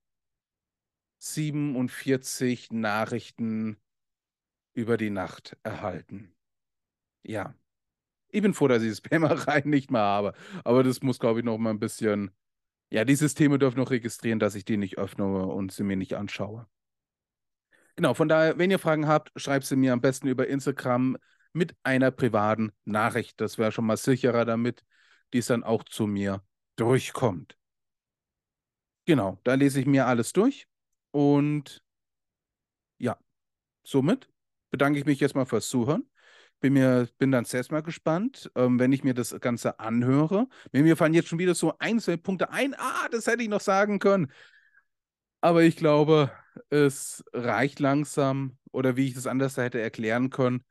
47 1.18 2.70
Nachrichten 2.70 3.76
über 4.74 4.96
die 4.96 5.10
Nacht 5.10 5.56
erhalten. 5.62 6.34
Ja. 7.24 7.54
Ich 8.28 8.40
bin 8.40 8.54
froh, 8.54 8.68
dass 8.68 8.82
ich 8.82 8.96
Spammereien 8.96 9.68
nicht 9.70 9.90
mehr 9.90 10.00
habe. 10.00 10.32
Aber 10.64 10.82
das 10.82 11.02
muss, 11.02 11.18
glaube 11.18 11.40
ich, 11.40 11.44
noch 11.44 11.58
mal 11.58 11.70
ein 11.70 11.80
bisschen. 11.80 12.30
Ja, 12.90 13.04
die 13.04 13.14
Systeme 13.14 13.58
dürfen 13.58 13.78
noch 13.78 13.90
registrieren, 13.90 14.38
dass 14.38 14.54
ich 14.54 14.64
die 14.64 14.76
nicht 14.76 14.98
öffne 14.98 15.24
und 15.46 15.72
sie 15.72 15.82
mir 15.82 15.96
nicht 15.96 16.14
anschaue. 16.14 16.66
Genau, 17.96 18.14
von 18.14 18.28
daher, 18.28 18.58
wenn 18.58 18.70
ihr 18.70 18.78
Fragen 18.78 19.06
habt, 19.06 19.32
schreibt 19.36 19.66
sie 19.66 19.76
mir 19.76 19.92
am 19.92 20.00
besten 20.00 20.28
über 20.28 20.46
Instagram 20.46 21.16
mit 21.52 21.74
einer 21.82 22.10
privaten 22.10 22.72
Nachricht. 22.84 23.40
Das 23.40 23.58
wäre 23.58 23.72
schon 23.72 23.86
mal 23.86 23.96
sicherer, 23.96 24.44
damit 24.44 24.84
dies 25.32 25.46
dann 25.46 25.64
auch 25.64 25.84
zu 25.84 26.06
mir 26.06 26.42
durchkommt. 26.76 27.56
Genau, 29.04 29.38
da 29.44 29.54
lese 29.54 29.80
ich 29.80 29.86
mir 29.86 30.06
alles 30.06 30.32
durch 30.32 30.66
und 31.10 31.82
ja, 32.98 33.18
somit 33.84 34.28
bedanke 34.70 34.98
ich 34.98 35.06
mich 35.06 35.20
jetzt 35.20 35.34
mal 35.34 35.46
fürs 35.46 35.68
Zuhören. 35.68 36.08
Bin, 36.60 36.74
mir, 36.74 37.08
bin 37.18 37.32
dann 37.32 37.44
selbst 37.44 37.72
mal 37.72 37.82
gespannt, 37.82 38.50
ähm, 38.54 38.78
wenn 38.78 38.92
ich 38.92 39.02
mir 39.02 39.14
das 39.14 39.38
Ganze 39.40 39.80
anhöre. 39.80 40.46
Mir 40.70 40.96
fallen 40.96 41.14
jetzt 41.14 41.28
schon 41.28 41.40
wieder 41.40 41.56
so 41.56 41.76
Einzelpunkte 41.80 42.50
ein. 42.50 42.74
Ah, 42.78 43.08
das 43.10 43.26
hätte 43.26 43.42
ich 43.42 43.48
noch 43.48 43.60
sagen 43.60 43.98
können. 43.98 44.30
Aber 45.40 45.64
ich 45.64 45.76
glaube, 45.76 46.30
es 46.70 47.24
reicht 47.32 47.80
langsam 47.80 48.58
oder 48.70 48.96
wie 48.96 49.08
ich 49.08 49.14
das 49.14 49.26
anders 49.26 49.56
hätte 49.56 49.80
erklären 49.80 50.30
können. 50.30 50.64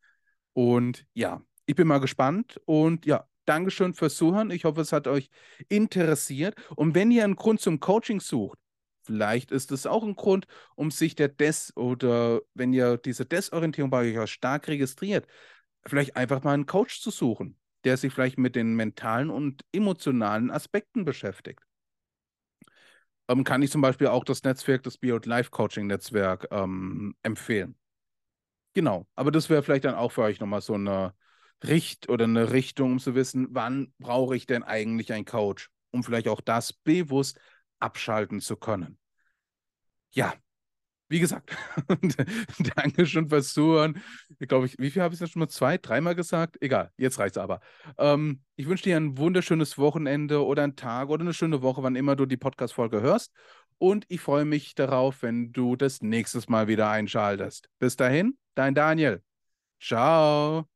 Und 0.54 1.06
ja, 1.14 1.42
ich 1.66 1.76
bin 1.76 1.88
mal 1.88 2.00
gespannt 2.00 2.60
und 2.66 3.06
ja, 3.06 3.28
Dankeschön 3.46 3.94
fürs 3.94 4.16
Zuhören. 4.16 4.52
Ich 4.52 4.66
hoffe, 4.66 4.82
es 4.82 4.94
hat 4.94 5.08
euch 5.08 5.30
interessiert. 5.68 6.56
Und 6.76 6.96
wenn 6.96 7.12
ihr 7.12 7.24
einen 7.24 7.36
Grund 7.36 7.60
zum 7.60 7.80
Coaching 7.80 8.20
sucht, 8.20 8.58
vielleicht 9.04 9.52
ist 9.52 9.72
es 9.72 9.86
auch 9.86 10.04
ein 10.04 10.16
Grund, 10.16 10.46
um 10.76 10.92
sich 10.92 11.16
der 11.16 11.28
Des- 11.28 11.76
oder 11.76 12.42
wenn 12.54 12.72
ihr 12.74 12.98
diese 12.98 13.26
Desorientierung 13.26 13.90
bei 13.90 14.18
euch 14.18 14.32
stark 14.32 14.68
registriert, 14.68 15.28
vielleicht 15.86 16.16
einfach 16.16 16.44
mal 16.44 16.54
einen 16.54 16.66
Coach 16.66 17.02
zu 17.02 17.10
suchen, 17.10 17.58
der 17.84 17.98
sich 17.98 18.14
vielleicht 18.14 18.38
mit 18.38 18.56
den 18.56 18.76
mentalen 18.76 19.30
und 19.30 19.66
emotionalen 19.72 20.52
Aspekten 20.52 21.04
beschäftigt. 21.04 21.62
Ähm, 23.28 23.44
kann 23.44 23.62
ich 23.62 23.72
zum 23.72 23.82
Beispiel 23.82 24.08
auch 24.08 24.24
das 24.24 24.44
Netzwerk, 24.44 24.84
das 24.84 24.98
Build 24.98 25.26
Life 25.26 25.50
Coaching 25.50 25.88
Netzwerk 25.88 26.48
ähm, 26.52 27.16
empfehlen. 27.24 27.76
Genau, 28.74 29.06
aber 29.16 29.32
das 29.32 29.50
wäre 29.50 29.64
vielleicht 29.64 29.86
dann 29.86 29.96
auch 29.96 30.12
für 30.12 30.22
euch 30.22 30.40
nochmal 30.40 30.62
so 30.62 30.74
eine 30.76 31.14
Richt 31.64 32.10
oder 32.10 32.24
eine 32.26 32.52
Richtung, 32.52 32.94
um 32.94 33.00
zu 33.00 33.16
wissen, 33.16 33.48
wann 33.52 33.94
brauche 34.00 34.36
ich 34.36 34.46
denn 34.46 34.64
eigentlich 34.64 35.14
einen 35.14 35.26
Coach, 35.26 35.70
um 35.92 36.04
vielleicht 36.04 36.28
auch 36.28 36.42
das 36.42 36.74
bewusst 36.74 37.40
abschalten 37.80 38.40
zu 38.40 38.56
können. 38.56 38.98
Ja, 40.12 40.34
wie 41.10 41.20
gesagt, 41.20 41.56
danke 42.76 43.06
schon 43.06 43.30
fürs 43.30 43.54
Zuhören. 43.54 44.02
Ich 44.40 44.48
glaube, 44.48 44.66
ich, 44.66 44.78
wie 44.80 44.92
viel 44.92 45.02
habe 45.02 45.14
ich 45.14 45.20
jetzt 45.20 45.32
schon 45.32 45.42
mal? 45.42 45.50
Zwei, 45.50 45.78
dreimal 45.78 46.16
gesagt? 46.16 46.58
Egal, 46.62 46.92
jetzt 46.98 47.20
reicht 47.20 47.36
es 47.36 47.42
aber. 47.42 47.60
Ähm, 47.98 48.44
ich 48.56 48.68
wünsche 48.68 48.86
dir 48.86 48.98
ein 48.98 49.18
wunderschönes 49.18 49.78
Wochenende 49.78 50.46
oder 50.46 50.64
einen 50.64 50.78
Tag 50.78 51.10
oder 51.10 51.22
eine 51.22 51.34
schöne 51.34 51.62
Woche, 51.62 51.84
wann 51.84 51.98
immer 51.98 52.16
du 52.16 52.26
die 52.26 52.38
Podcast-Folge 52.38 53.02
hörst. 53.02 53.34
Und 53.82 54.06
ich 54.10 54.22
freue 54.22 54.46
mich 54.46 54.76
darauf, 54.76 55.24
wenn 55.24 55.54
du 55.54 55.76
das 55.76 56.04
nächstes 56.04 56.48
Mal 56.48 56.68
wieder 56.68 56.92
einschaltest. 56.92 57.68
Bis 57.80 57.96
dahin, 57.96 58.38
dein 58.54 58.76
Daniel. 58.76 59.24
Ciao. 59.80 60.68